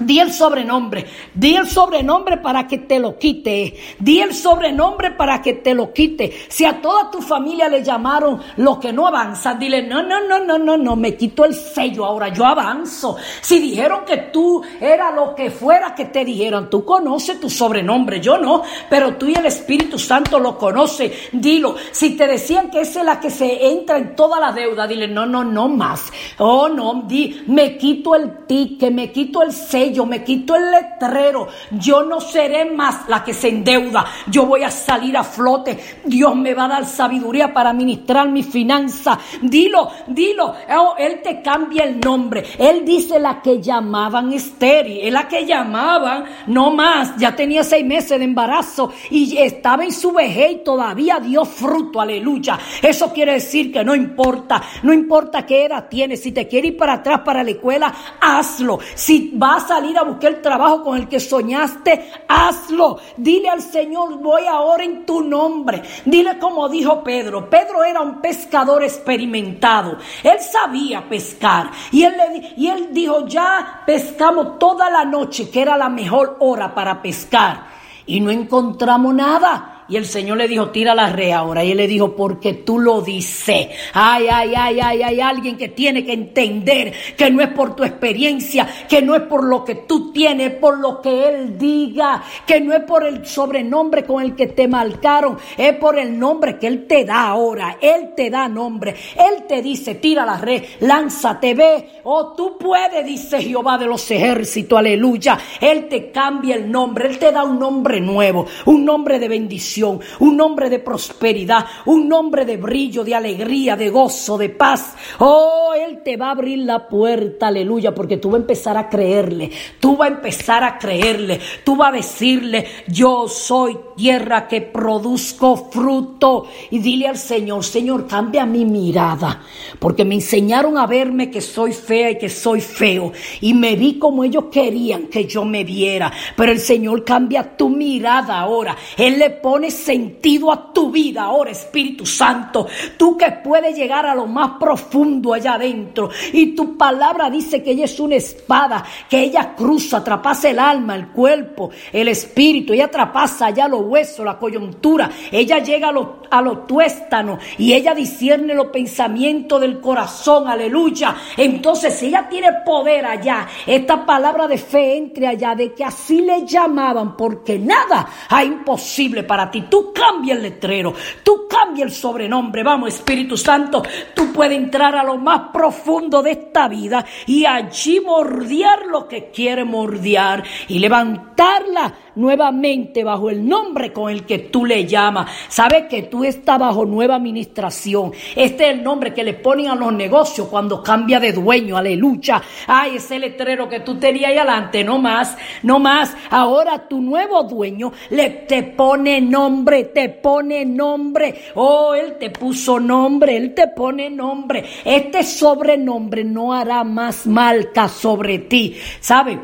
Di 0.00 0.20
el 0.20 0.32
sobrenombre, 0.32 1.06
di 1.34 1.56
el 1.56 1.66
sobrenombre 1.66 2.36
para 2.36 2.68
que 2.68 2.78
te 2.78 3.00
lo 3.00 3.18
quite, 3.18 3.74
di 3.98 4.20
el 4.20 4.32
sobrenombre 4.32 5.10
para 5.10 5.42
que 5.42 5.54
te 5.54 5.74
lo 5.74 5.92
quite. 5.92 6.32
Si 6.48 6.64
a 6.64 6.80
toda 6.80 7.10
tu 7.10 7.20
familia 7.20 7.68
le 7.68 7.82
llamaron 7.82 8.40
lo 8.58 8.78
que 8.78 8.92
no 8.92 9.08
avanza, 9.08 9.54
dile, 9.54 9.82
no, 9.82 10.00
no, 10.04 10.20
no, 10.20 10.38
no, 10.38 10.56
no, 10.56 10.76
no, 10.76 10.94
me 10.94 11.16
quito 11.16 11.44
el 11.44 11.52
sello, 11.52 12.04
ahora 12.04 12.28
yo 12.28 12.46
avanzo. 12.46 13.16
Si 13.40 13.58
dijeron 13.58 14.04
que 14.06 14.18
tú 14.18 14.62
era 14.80 15.10
lo 15.10 15.34
que 15.34 15.50
fuera 15.50 15.96
que 15.96 16.04
te 16.04 16.24
dijeran, 16.24 16.70
tú 16.70 16.84
conoces 16.84 17.40
tu 17.40 17.50
sobrenombre, 17.50 18.20
yo 18.20 18.38
no, 18.38 18.62
pero 18.88 19.16
tú 19.16 19.26
y 19.26 19.34
el 19.34 19.46
Espíritu 19.46 19.98
Santo 19.98 20.38
lo 20.38 20.56
conoce, 20.56 21.12
dilo. 21.32 21.74
Si 21.90 22.16
te 22.16 22.28
decían 22.28 22.70
que 22.70 22.82
esa 22.82 23.00
es 23.00 23.06
la 23.06 23.18
que 23.18 23.30
se 23.30 23.66
entra 23.66 23.98
en 23.98 24.14
toda 24.14 24.38
la 24.38 24.52
deuda, 24.52 24.86
dile, 24.86 25.08
no, 25.08 25.26
no, 25.26 25.42
no 25.42 25.68
más. 25.68 26.04
Oh, 26.38 26.68
no, 26.68 27.02
di, 27.04 27.42
me 27.48 27.76
quito 27.76 28.14
el 28.14 28.46
tique, 28.46 28.92
me 28.92 29.10
quito 29.10 29.42
el 29.42 29.52
sello 29.52 29.87
yo 29.92 30.06
me 30.06 30.22
quito 30.24 30.56
el 30.56 30.70
letrero, 30.70 31.48
yo 31.70 32.02
no 32.02 32.20
seré 32.20 32.70
más 32.70 33.08
la 33.08 33.22
que 33.24 33.34
se 33.34 33.48
endeuda, 33.48 34.04
yo 34.26 34.46
voy 34.46 34.62
a 34.62 34.70
salir 34.70 35.16
a 35.16 35.24
flote, 35.24 35.78
Dios 36.04 36.34
me 36.36 36.54
va 36.54 36.64
a 36.64 36.68
dar 36.68 36.86
sabiduría 36.86 37.52
para 37.52 37.70
administrar 37.70 38.28
mi 38.28 38.42
finanza, 38.42 39.18
dilo, 39.42 39.90
dilo, 40.06 40.54
Oh, 40.70 40.94
Él 40.98 41.20
te 41.22 41.42
cambia 41.42 41.84
el 41.84 42.00
nombre, 42.00 42.44
Él 42.58 42.84
dice 42.84 43.18
la 43.18 43.42
que 43.42 43.60
llamaban 43.60 44.32
estéril, 44.32 45.00
es 45.02 45.12
la 45.12 45.26
que 45.26 45.44
llamaban, 45.44 46.24
no 46.46 46.70
más, 46.70 47.16
ya 47.16 47.34
tenía 47.34 47.64
seis 47.64 47.84
meses 47.84 48.18
de 48.18 48.24
embarazo 48.24 48.92
y 49.10 49.36
estaba 49.36 49.84
en 49.84 49.92
su 49.92 50.12
vejez 50.12 50.52
y 50.52 50.64
todavía 50.64 51.18
dio 51.20 51.44
fruto, 51.44 52.00
aleluya, 52.00 52.58
eso 52.82 53.12
quiere 53.12 53.34
decir 53.34 53.72
que 53.72 53.84
no 53.84 53.94
importa, 53.94 54.62
no 54.82 54.92
importa 54.92 55.44
qué 55.44 55.64
edad 55.64 55.88
tienes, 55.88 56.22
si 56.22 56.32
te 56.32 56.46
quiere 56.46 56.68
ir 56.68 56.76
para 56.76 56.94
atrás 56.94 57.20
para 57.24 57.42
la 57.42 57.50
escuela, 57.50 57.92
hazlo, 58.20 58.78
si 58.94 59.30
vas 59.34 59.70
a 59.70 59.77
salir 59.78 59.96
a 59.96 60.02
buscar 60.02 60.32
el 60.32 60.42
trabajo 60.42 60.82
con 60.82 60.98
el 60.98 61.08
que 61.08 61.20
soñaste, 61.20 62.10
hazlo. 62.26 62.98
Dile 63.16 63.48
al 63.48 63.62
Señor, 63.62 64.18
voy 64.18 64.42
ahora 64.46 64.82
en 64.82 65.06
tu 65.06 65.22
nombre. 65.22 65.82
Dile 66.04 66.36
como 66.38 66.68
dijo 66.68 67.04
Pedro. 67.04 67.48
Pedro 67.48 67.84
era 67.84 68.00
un 68.00 68.20
pescador 68.20 68.82
experimentado. 68.82 69.98
Él 70.24 70.40
sabía 70.40 71.08
pescar. 71.08 71.70
Y 71.92 72.02
él, 72.02 72.14
le, 72.16 72.54
y 72.56 72.66
él 72.68 72.88
dijo, 72.92 73.26
ya 73.26 73.82
pescamos 73.86 74.58
toda 74.58 74.90
la 74.90 75.04
noche, 75.04 75.48
que 75.48 75.62
era 75.62 75.76
la 75.76 75.88
mejor 75.88 76.36
hora 76.40 76.74
para 76.74 77.00
pescar. 77.00 77.68
Y 78.04 78.18
no 78.20 78.30
encontramos 78.32 79.14
nada. 79.14 79.77
Y 79.88 79.96
el 79.96 80.04
Señor 80.04 80.36
le 80.36 80.48
dijo, 80.48 80.68
tira 80.68 80.94
la 80.94 81.10
red 81.10 81.30
ahora. 81.30 81.64
Y 81.64 81.70
él 81.70 81.78
le 81.78 81.86
dijo, 81.86 82.14
porque 82.14 82.52
tú 82.52 82.78
lo 82.78 83.00
dices. 83.00 83.68
Ay, 83.94 84.26
ay, 84.30 84.52
ay, 84.54 84.80
ay, 84.80 85.02
hay 85.02 85.20
alguien 85.20 85.56
que 85.56 85.68
tiene 85.68 86.04
que 86.04 86.12
entender 86.12 86.92
que 87.16 87.30
no 87.30 87.40
es 87.40 87.48
por 87.48 87.74
tu 87.74 87.84
experiencia, 87.84 88.68
que 88.86 89.00
no 89.00 89.14
es 89.14 89.22
por 89.22 89.44
lo 89.44 89.64
que 89.64 89.76
tú 89.76 90.12
tienes, 90.12 90.50
por 90.52 90.78
lo 90.78 91.00
que 91.00 91.28
Él 91.28 91.56
diga, 91.56 92.22
que 92.46 92.60
no 92.60 92.74
es 92.74 92.82
por 92.82 93.06
el 93.06 93.24
sobrenombre 93.24 94.04
con 94.04 94.22
el 94.22 94.36
que 94.36 94.48
te 94.48 94.68
marcaron, 94.68 95.38
es 95.56 95.74
por 95.76 95.98
el 95.98 96.18
nombre 96.18 96.58
que 96.58 96.66
Él 96.66 96.86
te 96.86 97.06
da 97.06 97.28
ahora. 97.28 97.78
Él 97.80 98.10
te 98.14 98.28
da 98.28 98.46
nombre. 98.46 98.94
Él 99.16 99.44
te 99.48 99.62
dice, 99.62 99.94
tira 99.94 100.26
la 100.26 100.36
red, 100.36 100.64
lánzate, 100.80 101.54
ve. 101.54 102.00
Oh, 102.04 102.34
tú 102.36 102.58
puedes, 102.58 103.06
dice 103.06 103.40
Jehová 103.40 103.78
de 103.78 103.86
los 103.86 104.10
ejércitos, 104.10 104.78
aleluya. 104.78 105.38
Él 105.62 105.88
te 105.88 106.10
cambia 106.10 106.56
el 106.56 106.70
nombre, 106.70 107.08
Él 107.08 107.18
te 107.18 107.32
da 107.32 107.42
un 107.42 107.58
nombre 107.58 108.02
nuevo, 108.02 108.44
un 108.66 108.84
nombre 108.84 109.18
de 109.18 109.28
bendición 109.28 109.77
un 109.82 110.36
nombre 110.36 110.70
de 110.70 110.78
prosperidad, 110.78 111.64
un 111.86 112.08
nombre 112.08 112.44
de 112.44 112.56
brillo, 112.56 113.04
de 113.04 113.14
alegría, 113.14 113.76
de 113.76 113.90
gozo, 113.90 114.38
de 114.38 114.48
paz. 114.48 114.94
Oh, 115.18 115.72
Él 115.74 116.02
te 116.02 116.16
va 116.16 116.28
a 116.28 116.32
abrir 116.32 116.58
la 116.58 116.88
puerta, 116.88 117.48
aleluya, 117.48 117.94
porque 117.94 118.16
tú 118.16 118.30
vas 118.30 118.38
a 118.38 118.42
empezar 118.42 118.76
a 118.76 118.88
creerle, 118.88 119.50
tú 119.80 119.96
vas 119.96 120.10
a 120.10 120.14
empezar 120.14 120.64
a 120.64 120.78
creerle, 120.78 121.40
tú 121.64 121.76
vas 121.76 121.90
a 121.90 121.96
decirle, 121.96 122.66
yo 122.88 123.28
soy 123.28 123.78
tierra 123.96 124.48
que 124.48 124.60
produzco 124.60 125.68
fruto. 125.70 126.46
Y 126.70 126.78
dile 126.78 127.08
al 127.08 127.18
Señor, 127.18 127.64
Señor, 127.64 128.06
cambia 128.06 128.46
mi 128.46 128.64
mirada, 128.64 129.42
porque 129.78 130.04
me 130.04 130.14
enseñaron 130.14 130.78
a 130.78 130.86
verme 130.86 131.30
que 131.30 131.40
soy 131.40 131.72
fea 131.72 132.10
y 132.10 132.18
que 132.18 132.28
soy 132.28 132.60
feo, 132.60 133.12
y 133.40 133.54
me 133.54 133.76
vi 133.76 133.98
como 133.98 134.24
ellos 134.24 134.44
querían 134.50 135.06
que 135.06 135.24
yo 135.26 135.44
me 135.44 135.64
viera, 135.64 136.12
pero 136.36 136.52
el 136.52 136.60
Señor 136.60 137.04
cambia 137.04 137.56
tu 137.56 137.68
mirada 137.68 138.38
ahora, 138.38 138.76
Él 138.96 139.18
le 139.18 139.30
pone 139.30 139.67
sentido 139.70 140.52
a 140.52 140.72
tu 140.72 140.90
vida 140.90 141.24
ahora, 141.24 141.50
Espíritu 141.50 142.06
Santo. 142.06 142.66
Tú 142.96 143.16
que 143.16 143.30
puedes 143.30 143.76
llegar 143.76 144.06
a 144.06 144.14
lo 144.14 144.26
más 144.26 144.52
profundo 144.58 145.34
allá 145.34 145.54
adentro. 145.54 146.10
Y 146.32 146.54
tu 146.54 146.76
palabra 146.76 147.30
dice 147.30 147.62
que 147.62 147.72
ella 147.72 147.84
es 147.84 147.98
una 148.00 148.16
espada, 148.16 148.84
que 149.08 149.20
ella 149.20 149.54
cruza, 149.54 149.98
atrapasa 149.98 150.50
el 150.50 150.58
alma, 150.58 150.94
el 150.94 151.08
cuerpo, 151.08 151.70
el 151.92 152.08
espíritu. 152.08 152.72
Ella 152.72 152.86
atrapasa 152.86 153.46
allá 153.46 153.68
los 153.68 153.82
huesos, 153.82 154.24
la 154.24 154.38
coyuntura. 154.38 155.10
Ella 155.30 155.58
llega 155.58 155.88
a 155.88 155.92
los 155.92 156.06
a 156.30 156.42
lo 156.42 156.58
tuéstano 156.58 157.38
y 157.56 157.72
ella 157.72 157.94
discierne 157.94 158.54
los 158.54 158.66
pensamientos 158.66 159.60
del 159.60 159.80
corazón. 159.80 160.48
Aleluya. 160.48 161.14
Entonces, 161.36 161.94
si 161.94 162.06
ella 162.06 162.28
tiene 162.28 162.48
poder 162.64 163.06
allá, 163.06 163.46
esta 163.66 164.04
palabra 164.04 164.46
de 164.46 164.58
fe 164.58 164.96
entre 164.96 165.26
allá, 165.26 165.54
de 165.54 165.72
que 165.72 165.84
así 165.84 166.20
le 166.20 166.46
llamaban, 166.46 167.16
porque 167.16 167.58
nada 167.58 168.08
hay 168.28 168.48
imposible 168.48 169.22
para 169.22 169.50
ti. 169.50 169.57
Tú 169.62 169.92
cambia 169.92 170.34
el 170.34 170.42
letrero, 170.42 170.94
tú 171.22 171.46
cambia 171.48 171.84
el 171.84 171.90
sobrenombre. 171.90 172.62
Vamos, 172.62 172.94
Espíritu 172.94 173.36
Santo, 173.36 173.82
tú 174.14 174.32
puedes 174.32 174.56
entrar 174.56 174.96
a 174.96 175.04
lo 175.04 175.16
más 175.16 175.50
profundo 175.52 176.22
de 176.22 176.32
esta 176.32 176.68
vida 176.68 177.04
y 177.26 177.44
allí 177.44 178.00
mordiar 178.00 178.86
lo 178.86 179.08
que 179.08 179.30
quiere 179.30 179.64
mordiar 179.64 180.44
y 180.68 180.78
levantarla 180.78 181.94
nuevamente 182.18 183.04
bajo 183.04 183.30
el 183.30 183.46
nombre 183.46 183.92
con 183.92 184.10
el 184.10 184.26
que 184.26 184.38
tú 184.38 184.66
le 184.66 184.84
llamas. 184.84 185.30
Sabes 185.48 185.84
que 185.88 186.02
tú 186.02 186.24
estás 186.24 186.58
bajo 186.58 186.84
nueva 186.84 187.14
administración. 187.14 188.12
Este 188.34 188.64
es 188.64 188.76
el 188.76 188.82
nombre 188.82 189.14
que 189.14 189.24
le 189.24 189.34
ponen 189.34 189.68
a 189.68 189.74
los 189.74 189.92
negocios 189.92 190.48
cuando 190.48 190.82
cambia 190.82 191.20
de 191.20 191.32
dueño. 191.32 191.76
Aleluya. 191.76 192.42
Ay, 192.66 192.96
ese 192.96 193.18
letrero 193.18 193.68
que 193.68 193.80
tú 193.80 193.98
tenías 193.98 194.30
ahí 194.30 194.38
adelante, 194.38 194.84
no 194.84 194.98
más, 194.98 195.36
no 195.62 195.78
más. 195.78 196.16
Ahora 196.30 196.88
tu 196.88 197.00
nuevo 197.00 197.44
dueño 197.44 197.92
le 198.10 198.30
te 198.30 198.62
pone 198.64 199.20
nombre, 199.20 199.84
te 199.84 200.08
pone 200.08 200.64
nombre. 200.64 201.42
Oh, 201.54 201.94
él 201.94 202.16
te 202.18 202.30
puso 202.30 202.80
nombre, 202.80 203.36
él 203.36 203.54
te 203.54 203.68
pone 203.68 204.10
nombre. 204.10 204.64
Este 204.84 205.22
sobrenombre 205.22 206.24
no 206.24 206.52
hará 206.52 206.84
más 206.84 207.26
marca 207.26 207.88
sobre 207.88 208.38
ti. 208.38 208.76
¿Sabe? 209.00 209.38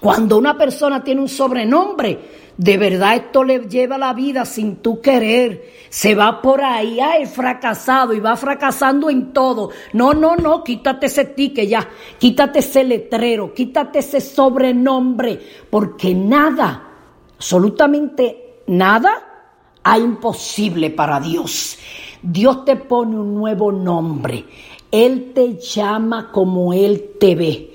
Cuando 0.00 0.36
una 0.36 0.56
persona 0.56 1.02
tiene 1.02 1.20
un 1.20 1.28
sobrenombre, 1.28 2.18
de 2.56 2.76
verdad 2.76 3.16
esto 3.16 3.42
le 3.42 3.60
lleva 3.68 3.98
la 3.98 4.12
vida 4.12 4.44
sin 4.44 4.76
tú 4.76 5.00
querer. 5.00 5.72
Se 5.88 6.14
va 6.14 6.40
por 6.40 6.62
ahí, 6.62 7.00
ay, 7.00 7.26
fracasado 7.26 8.12
y 8.12 8.20
va 8.20 8.36
fracasando 8.36 9.10
en 9.10 9.32
todo. 9.32 9.70
No, 9.92 10.12
no, 10.14 10.36
no, 10.36 10.62
quítate 10.62 11.06
ese 11.06 11.24
tique 11.24 11.66
ya, 11.66 11.88
quítate 12.18 12.60
ese 12.60 12.84
letrero, 12.84 13.52
quítate 13.54 14.00
ese 14.00 14.20
sobrenombre, 14.20 15.40
porque 15.70 16.14
nada, 16.14 16.88
absolutamente 17.36 18.62
nada, 18.66 19.34
hay 19.82 20.02
imposible 20.02 20.90
para 20.90 21.20
Dios. 21.20 21.78
Dios 22.22 22.64
te 22.64 22.76
pone 22.76 23.16
un 23.16 23.34
nuevo 23.34 23.70
nombre. 23.70 24.44
Él 24.90 25.32
te 25.34 25.58
llama 25.58 26.30
como 26.30 26.72
Él 26.72 27.16
te 27.18 27.34
ve. 27.34 27.73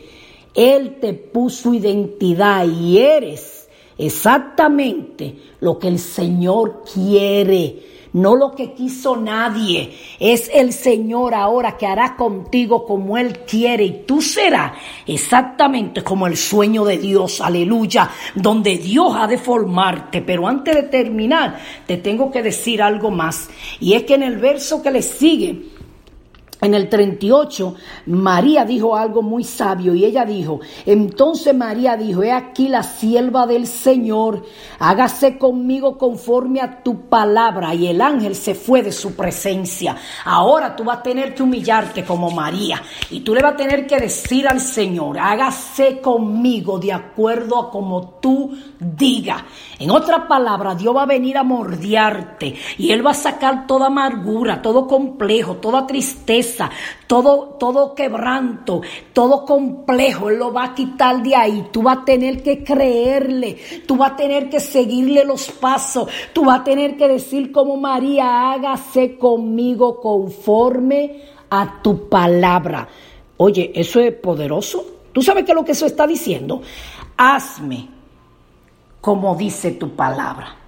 Él 0.53 0.97
te 0.99 1.13
puso 1.13 1.73
identidad 1.73 2.65
y 2.65 2.97
eres 2.97 3.67
exactamente 3.97 5.35
lo 5.59 5.77
que 5.77 5.89
el 5.89 5.99
Señor 5.99 6.83
quiere, 6.91 7.83
no 8.13 8.35
lo 8.35 8.55
que 8.55 8.73
quiso 8.73 9.15
nadie. 9.15 9.93
Es 10.19 10.49
el 10.53 10.73
Señor 10.73 11.35
ahora 11.35 11.77
que 11.77 11.85
hará 11.85 12.15
contigo 12.15 12.85
como 12.85 13.17
Él 13.17 13.39
quiere 13.39 13.83
y 13.83 14.03
tú 14.07 14.21
serás 14.21 14.73
exactamente 15.05 16.03
como 16.03 16.25
el 16.25 16.37
sueño 16.37 16.85
de 16.85 16.97
Dios, 16.97 17.41
aleluya, 17.41 18.09
donde 18.33 18.77
Dios 18.77 19.13
ha 19.15 19.27
de 19.27 19.37
formarte. 19.37 20.21
Pero 20.21 20.47
antes 20.47 20.75
de 20.75 20.83
terminar, 20.83 21.59
te 21.85 21.97
tengo 21.97 22.31
que 22.31 22.41
decir 22.41 22.81
algo 22.81 23.11
más. 23.11 23.49
Y 23.79 23.93
es 23.93 24.03
que 24.03 24.15
en 24.15 24.23
el 24.23 24.37
verso 24.37 24.81
que 24.81 24.91
le 24.91 25.01
sigue, 25.01 25.78
en 26.61 26.73
el 26.73 26.89
38, 26.89 27.75
María 28.07 28.65
dijo 28.65 28.97
algo 28.97 29.21
muy 29.21 29.45
sabio 29.45 29.95
y 29.95 30.03
ella 30.03 30.25
dijo, 30.25 30.59
entonces 30.85 31.55
María 31.55 31.95
dijo, 31.95 32.21
he 32.21 32.33
aquí 32.33 32.67
la 32.67 32.83
sierva 32.83 33.47
del 33.47 33.65
Señor, 33.65 34.43
hágase 34.77 35.37
conmigo 35.37 35.97
conforme 35.97 36.59
a 36.59 36.83
tu 36.83 37.07
palabra. 37.07 37.73
Y 37.73 37.87
el 37.87 38.01
ángel 38.01 38.35
se 38.35 38.55
fue 38.55 38.83
de 38.83 38.91
su 38.91 39.15
presencia. 39.15 39.95
Ahora 40.25 40.75
tú 40.75 40.83
vas 40.83 40.99
a 40.99 41.03
tener 41.03 41.33
que 41.33 41.43
humillarte 41.43 42.03
como 42.03 42.29
María 42.29 42.81
y 43.09 43.21
tú 43.21 43.33
le 43.33 43.41
vas 43.41 43.53
a 43.53 43.57
tener 43.57 43.87
que 43.87 43.97
decir 43.97 44.45
al 44.45 44.59
Señor, 44.59 45.17
hágase 45.17 46.01
conmigo 46.01 46.77
de 46.77 46.91
acuerdo 46.91 47.57
a 47.57 47.71
como 47.71 48.19
tú 48.19 48.51
digas. 48.77 49.43
En 49.79 49.91
otra 49.91 50.27
palabra, 50.27 50.75
Dios 50.75 50.93
va 50.93 51.03
a 51.03 51.05
venir 51.05 51.37
a 51.37 51.43
mordiarte 51.43 52.55
y 52.77 52.91
Él 52.91 53.05
va 53.05 53.11
a 53.11 53.13
sacar 53.13 53.65
toda 53.65 53.87
amargura, 53.87 54.61
todo 54.61 54.87
complejo, 54.87 55.55
toda 55.55 55.87
tristeza 55.87 56.48
todo, 57.07 57.57
todo 57.59 57.95
quebranto, 57.95 58.81
todo 59.13 59.45
complejo, 59.45 60.29
Él 60.29 60.37
lo 60.37 60.53
va 60.53 60.65
a 60.65 60.75
quitar 60.75 61.21
de 61.21 61.35
ahí. 61.35 61.67
Tú 61.71 61.83
vas 61.83 61.99
a 61.99 62.05
tener 62.05 62.43
que 62.43 62.63
creerle, 62.63 63.57
tú 63.87 63.97
vas 63.97 64.11
a 64.11 64.15
tener 64.15 64.49
que 64.49 64.59
seguirle 64.59 65.23
los 65.25 65.49
pasos, 65.51 66.07
tú 66.33 66.45
vas 66.45 66.61
a 66.61 66.63
tener 66.63 66.97
que 66.97 67.07
decir 67.07 67.51
como 67.51 67.77
María, 67.77 68.51
hágase 68.51 69.17
conmigo 69.17 69.99
conforme 69.99 71.21
a 71.49 71.81
tu 71.81 72.07
palabra. 72.09 72.87
Oye, 73.37 73.71
eso 73.73 73.99
es 73.99 74.13
poderoso. 74.13 74.85
¿Tú 75.13 75.21
sabes 75.21 75.43
qué 75.43 75.51
es 75.51 75.55
lo 75.55 75.65
que 75.65 75.71
eso 75.71 75.85
está 75.85 76.05
diciendo? 76.05 76.61
Hazme 77.17 77.99
como 79.01 79.35
dice 79.35 79.71
tu 79.71 79.95
palabra. 79.95 80.58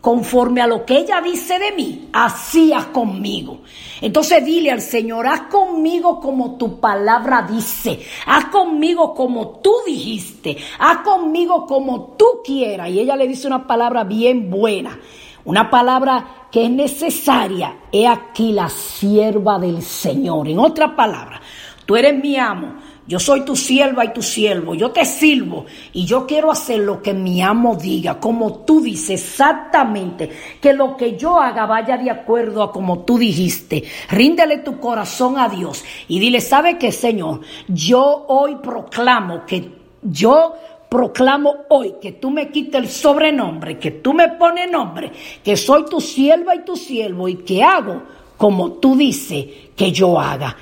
Conforme 0.00 0.62
a 0.62 0.66
lo 0.66 0.86
que 0.86 0.98
ella 0.98 1.20
dice 1.20 1.58
de 1.58 1.72
mí, 1.72 2.08
así 2.12 2.72
haz 2.72 2.86
conmigo. 2.86 3.60
Entonces 4.00 4.42
dile 4.42 4.70
al 4.70 4.80
Señor, 4.80 5.26
haz 5.26 5.42
conmigo 5.42 6.20
como 6.20 6.56
tu 6.56 6.80
palabra 6.80 7.42
dice, 7.42 8.00
haz 8.24 8.46
conmigo 8.46 9.14
como 9.14 9.60
tú 9.60 9.74
dijiste, 9.86 10.56
haz 10.78 10.98
conmigo 10.98 11.66
como 11.66 12.14
tú 12.16 12.24
quieras. 12.42 12.88
Y 12.88 13.00
ella 13.00 13.14
le 13.14 13.28
dice 13.28 13.46
una 13.46 13.66
palabra 13.66 14.04
bien 14.04 14.50
buena, 14.50 14.98
una 15.44 15.68
palabra 15.68 16.46
que 16.50 16.64
es 16.64 16.70
necesaria. 16.70 17.76
He 17.92 18.08
aquí 18.08 18.52
la 18.52 18.70
sierva 18.70 19.58
del 19.58 19.82
Señor. 19.82 20.48
En 20.48 20.60
otra 20.60 20.96
palabra, 20.96 21.42
tú 21.84 21.94
eres 21.94 22.14
mi 22.14 22.36
amo. 22.38 22.72
Yo 23.10 23.18
soy 23.18 23.40
tu 23.40 23.56
sierva 23.56 24.04
y 24.04 24.12
tu 24.12 24.22
siervo, 24.22 24.72
yo 24.76 24.92
te 24.92 25.04
sirvo 25.04 25.66
y 25.92 26.04
yo 26.04 26.28
quiero 26.28 26.52
hacer 26.52 26.78
lo 26.78 27.02
que 27.02 27.12
mi 27.12 27.42
amo 27.42 27.74
diga, 27.74 28.20
como 28.20 28.60
tú 28.60 28.80
dices 28.80 29.20
exactamente, 29.20 30.30
que 30.60 30.72
lo 30.72 30.96
que 30.96 31.16
yo 31.16 31.40
haga 31.40 31.66
vaya 31.66 31.96
de 31.96 32.08
acuerdo 32.08 32.62
a 32.62 32.70
como 32.70 33.00
tú 33.00 33.18
dijiste. 33.18 33.82
Ríndele 34.10 34.58
tu 34.58 34.78
corazón 34.78 35.38
a 35.38 35.48
Dios 35.48 35.84
y 36.06 36.20
dile, 36.20 36.40
¿sabe 36.40 36.78
qué, 36.78 36.92
Señor? 36.92 37.40
Yo 37.66 38.26
hoy 38.28 38.58
proclamo 38.62 39.44
que 39.44 39.72
yo 40.02 40.54
proclamo 40.88 41.64
hoy 41.68 41.94
que 42.00 42.12
tú 42.12 42.30
me 42.30 42.52
quites 42.52 42.80
el 42.80 42.88
sobrenombre, 42.88 43.76
que 43.76 43.90
tú 43.90 44.14
me 44.14 44.28
pones 44.28 44.70
nombre, 44.70 45.10
que 45.42 45.56
soy 45.56 45.84
tu 45.86 46.00
sierva 46.00 46.54
y 46.54 46.64
tu 46.64 46.76
siervo 46.76 47.28
y 47.28 47.38
que 47.38 47.60
hago 47.64 48.02
como 48.36 48.74
tú 48.74 48.96
dices 48.96 49.46
que 49.76 49.92
yo 49.92 50.18
haga. 50.18 50.56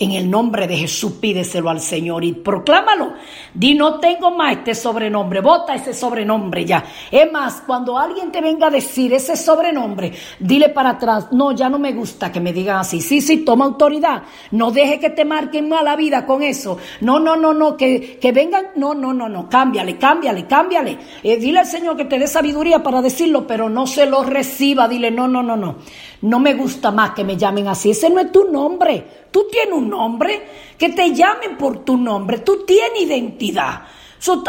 En 0.00 0.12
el 0.12 0.30
nombre 0.30 0.66
de 0.66 0.78
Jesús 0.78 1.12
pídeselo 1.20 1.68
al 1.68 1.78
Señor 1.78 2.24
y 2.24 2.32
proclámalo. 2.32 3.12
Di 3.52 3.74
no 3.74 4.00
tengo 4.00 4.30
más 4.30 4.56
este 4.56 4.74
sobrenombre, 4.74 5.42
bota 5.42 5.74
ese 5.74 5.92
sobrenombre 5.92 6.64
ya. 6.64 6.82
Es 7.10 7.30
más, 7.30 7.62
cuando 7.66 7.98
alguien 7.98 8.32
te 8.32 8.40
venga 8.40 8.68
a 8.68 8.70
decir 8.70 9.12
ese 9.12 9.36
sobrenombre, 9.36 10.10
dile 10.38 10.70
para 10.70 10.92
atrás, 10.92 11.28
no, 11.32 11.52
ya 11.52 11.68
no 11.68 11.78
me 11.78 11.92
gusta 11.92 12.32
que 12.32 12.40
me 12.40 12.54
digan 12.54 12.78
así. 12.78 13.02
Sí, 13.02 13.20
sí, 13.20 13.44
toma 13.44 13.66
autoridad. 13.66 14.22
No 14.52 14.70
deje 14.70 14.98
que 14.98 15.10
te 15.10 15.26
marquen 15.26 15.68
mala 15.68 15.96
vida 15.96 16.24
con 16.24 16.42
eso. 16.42 16.78
No, 17.02 17.20
no, 17.20 17.36
no, 17.36 17.52
no, 17.52 17.76
que, 17.76 18.18
que 18.18 18.32
vengan, 18.32 18.68
no, 18.76 18.94
no, 18.94 19.12
no, 19.12 19.28
no, 19.28 19.50
cámbiale, 19.50 19.98
cámbiale, 19.98 20.46
cámbiale. 20.46 20.96
Eh, 21.22 21.36
dile 21.36 21.58
al 21.58 21.66
Señor 21.66 21.98
que 21.98 22.06
te 22.06 22.18
dé 22.18 22.26
sabiduría 22.26 22.82
para 22.82 23.02
decirlo, 23.02 23.46
pero 23.46 23.68
no 23.68 23.86
se 23.86 24.06
lo 24.06 24.24
reciba. 24.24 24.88
Dile, 24.88 25.10
no, 25.10 25.28
no, 25.28 25.42
no, 25.42 25.58
no. 25.58 25.76
No 26.22 26.38
me 26.38 26.54
gusta 26.54 26.90
más 26.90 27.10
que 27.12 27.24
me 27.24 27.36
llamen 27.36 27.68
así. 27.68 27.90
Ese 27.90 28.10
no 28.10 28.20
es 28.20 28.30
tu 28.30 28.50
nombre. 28.50 29.20
Tú 29.30 29.46
tienes 29.50 29.74
un 29.74 29.88
nombre, 29.88 30.42
que 30.76 30.90
te 30.90 31.14
llamen 31.14 31.56
por 31.56 31.84
tu 31.84 31.96
nombre, 31.96 32.38
tú 32.38 32.64
tienes 32.66 33.02
identidad. 33.02 33.82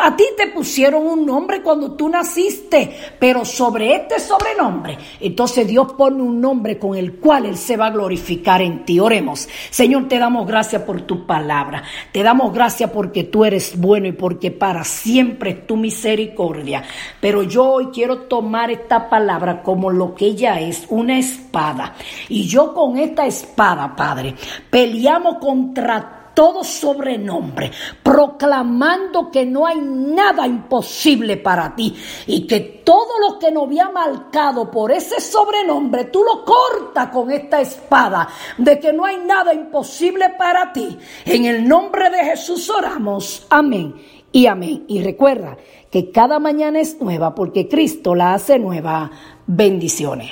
A 0.01 0.15
ti 0.17 0.25
te 0.35 0.47
pusieron 0.47 1.07
un 1.07 1.25
nombre 1.25 1.61
cuando 1.61 1.93
tú 1.93 2.09
naciste, 2.09 2.93
pero 3.17 3.45
sobre 3.45 3.95
este 3.95 4.19
sobrenombre, 4.19 4.97
entonces 5.21 5.65
Dios 5.65 5.93
pone 5.93 6.21
un 6.21 6.41
nombre 6.41 6.77
con 6.77 6.97
el 6.97 7.13
cual 7.13 7.45
Él 7.45 7.55
se 7.55 7.77
va 7.77 7.87
a 7.87 7.91
glorificar 7.91 8.61
en 8.61 8.83
ti. 8.83 8.99
Oremos. 8.99 9.47
Señor, 9.69 10.09
te 10.09 10.19
damos 10.19 10.45
gracias 10.45 10.81
por 10.81 11.01
tu 11.03 11.25
palabra. 11.25 11.83
Te 12.11 12.21
damos 12.21 12.53
gracias 12.53 12.91
porque 12.91 13.23
tú 13.23 13.45
eres 13.45 13.79
bueno 13.79 14.07
y 14.07 14.11
porque 14.11 14.51
para 14.51 14.83
siempre 14.83 15.51
es 15.51 15.67
tu 15.67 15.77
misericordia. 15.77 16.83
Pero 17.21 17.41
yo 17.43 17.65
hoy 17.65 17.87
quiero 17.93 18.23
tomar 18.23 18.71
esta 18.71 19.09
palabra 19.09 19.63
como 19.63 19.89
lo 19.89 20.13
que 20.15 20.25
ella 20.25 20.59
es, 20.59 20.85
una 20.89 21.17
espada. 21.17 21.95
Y 22.27 22.45
yo 22.45 22.73
con 22.73 22.97
esta 22.97 23.25
espada, 23.25 23.95
Padre, 23.95 24.35
peleamos 24.69 25.37
contra 25.37 26.20
todo 26.33 26.63
sobrenombre, 26.63 27.71
proclamando 28.03 29.29
que 29.31 29.45
no 29.45 29.65
hay 29.65 29.79
nada 29.81 30.47
imposible 30.47 31.37
para 31.37 31.75
ti 31.75 31.95
y 32.27 32.47
que 32.47 32.81
todo 32.83 33.19
lo 33.19 33.39
que 33.39 33.51
nos 33.51 33.65
había 33.65 33.89
marcado 33.89 34.69
por 34.69 34.91
ese 34.91 35.19
sobrenombre, 35.19 36.05
tú 36.05 36.23
lo 36.23 36.43
cortas 36.43 37.09
con 37.09 37.31
esta 37.31 37.61
espada, 37.61 38.27
de 38.57 38.79
que 38.79 38.93
no 38.93 39.05
hay 39.05 39.17
nada 39.17 39.53
imposible 39.53 40.29
para 40.37 40.73
ti. 40.73 40.97
En 41.25 41.45
el 41.45 41.67
nombre 41.67 42.09
de 42.09 42.23
Jesús 42.25 42.69
oramos. 42.69 43.45
Amén 43.49 43.95
y 44.31 44.47
amén. 44.47 44.85
Y 44.87 45.01
recuerda 45.01 45.57
que 45.89 46.11
cada 46.11 46.39
mañana 46.39 46.79
es 46.79 46.99
nueva 47.01 47.35
porque 47.35 47.67
Cristo 47.67 48.15
la 48.15 48.33
hace 48.33 48.57
nueva. 48.59 49.11
Bendiciones. 49.45 50.31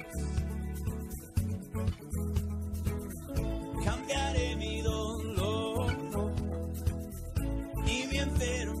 Cambiaré 3.83 4.55
mi 4.57 4.81
dolor 4.81 5.91
y 7.85 8.07
mi 8.07 8.17
enfermedad. 8.17 8.80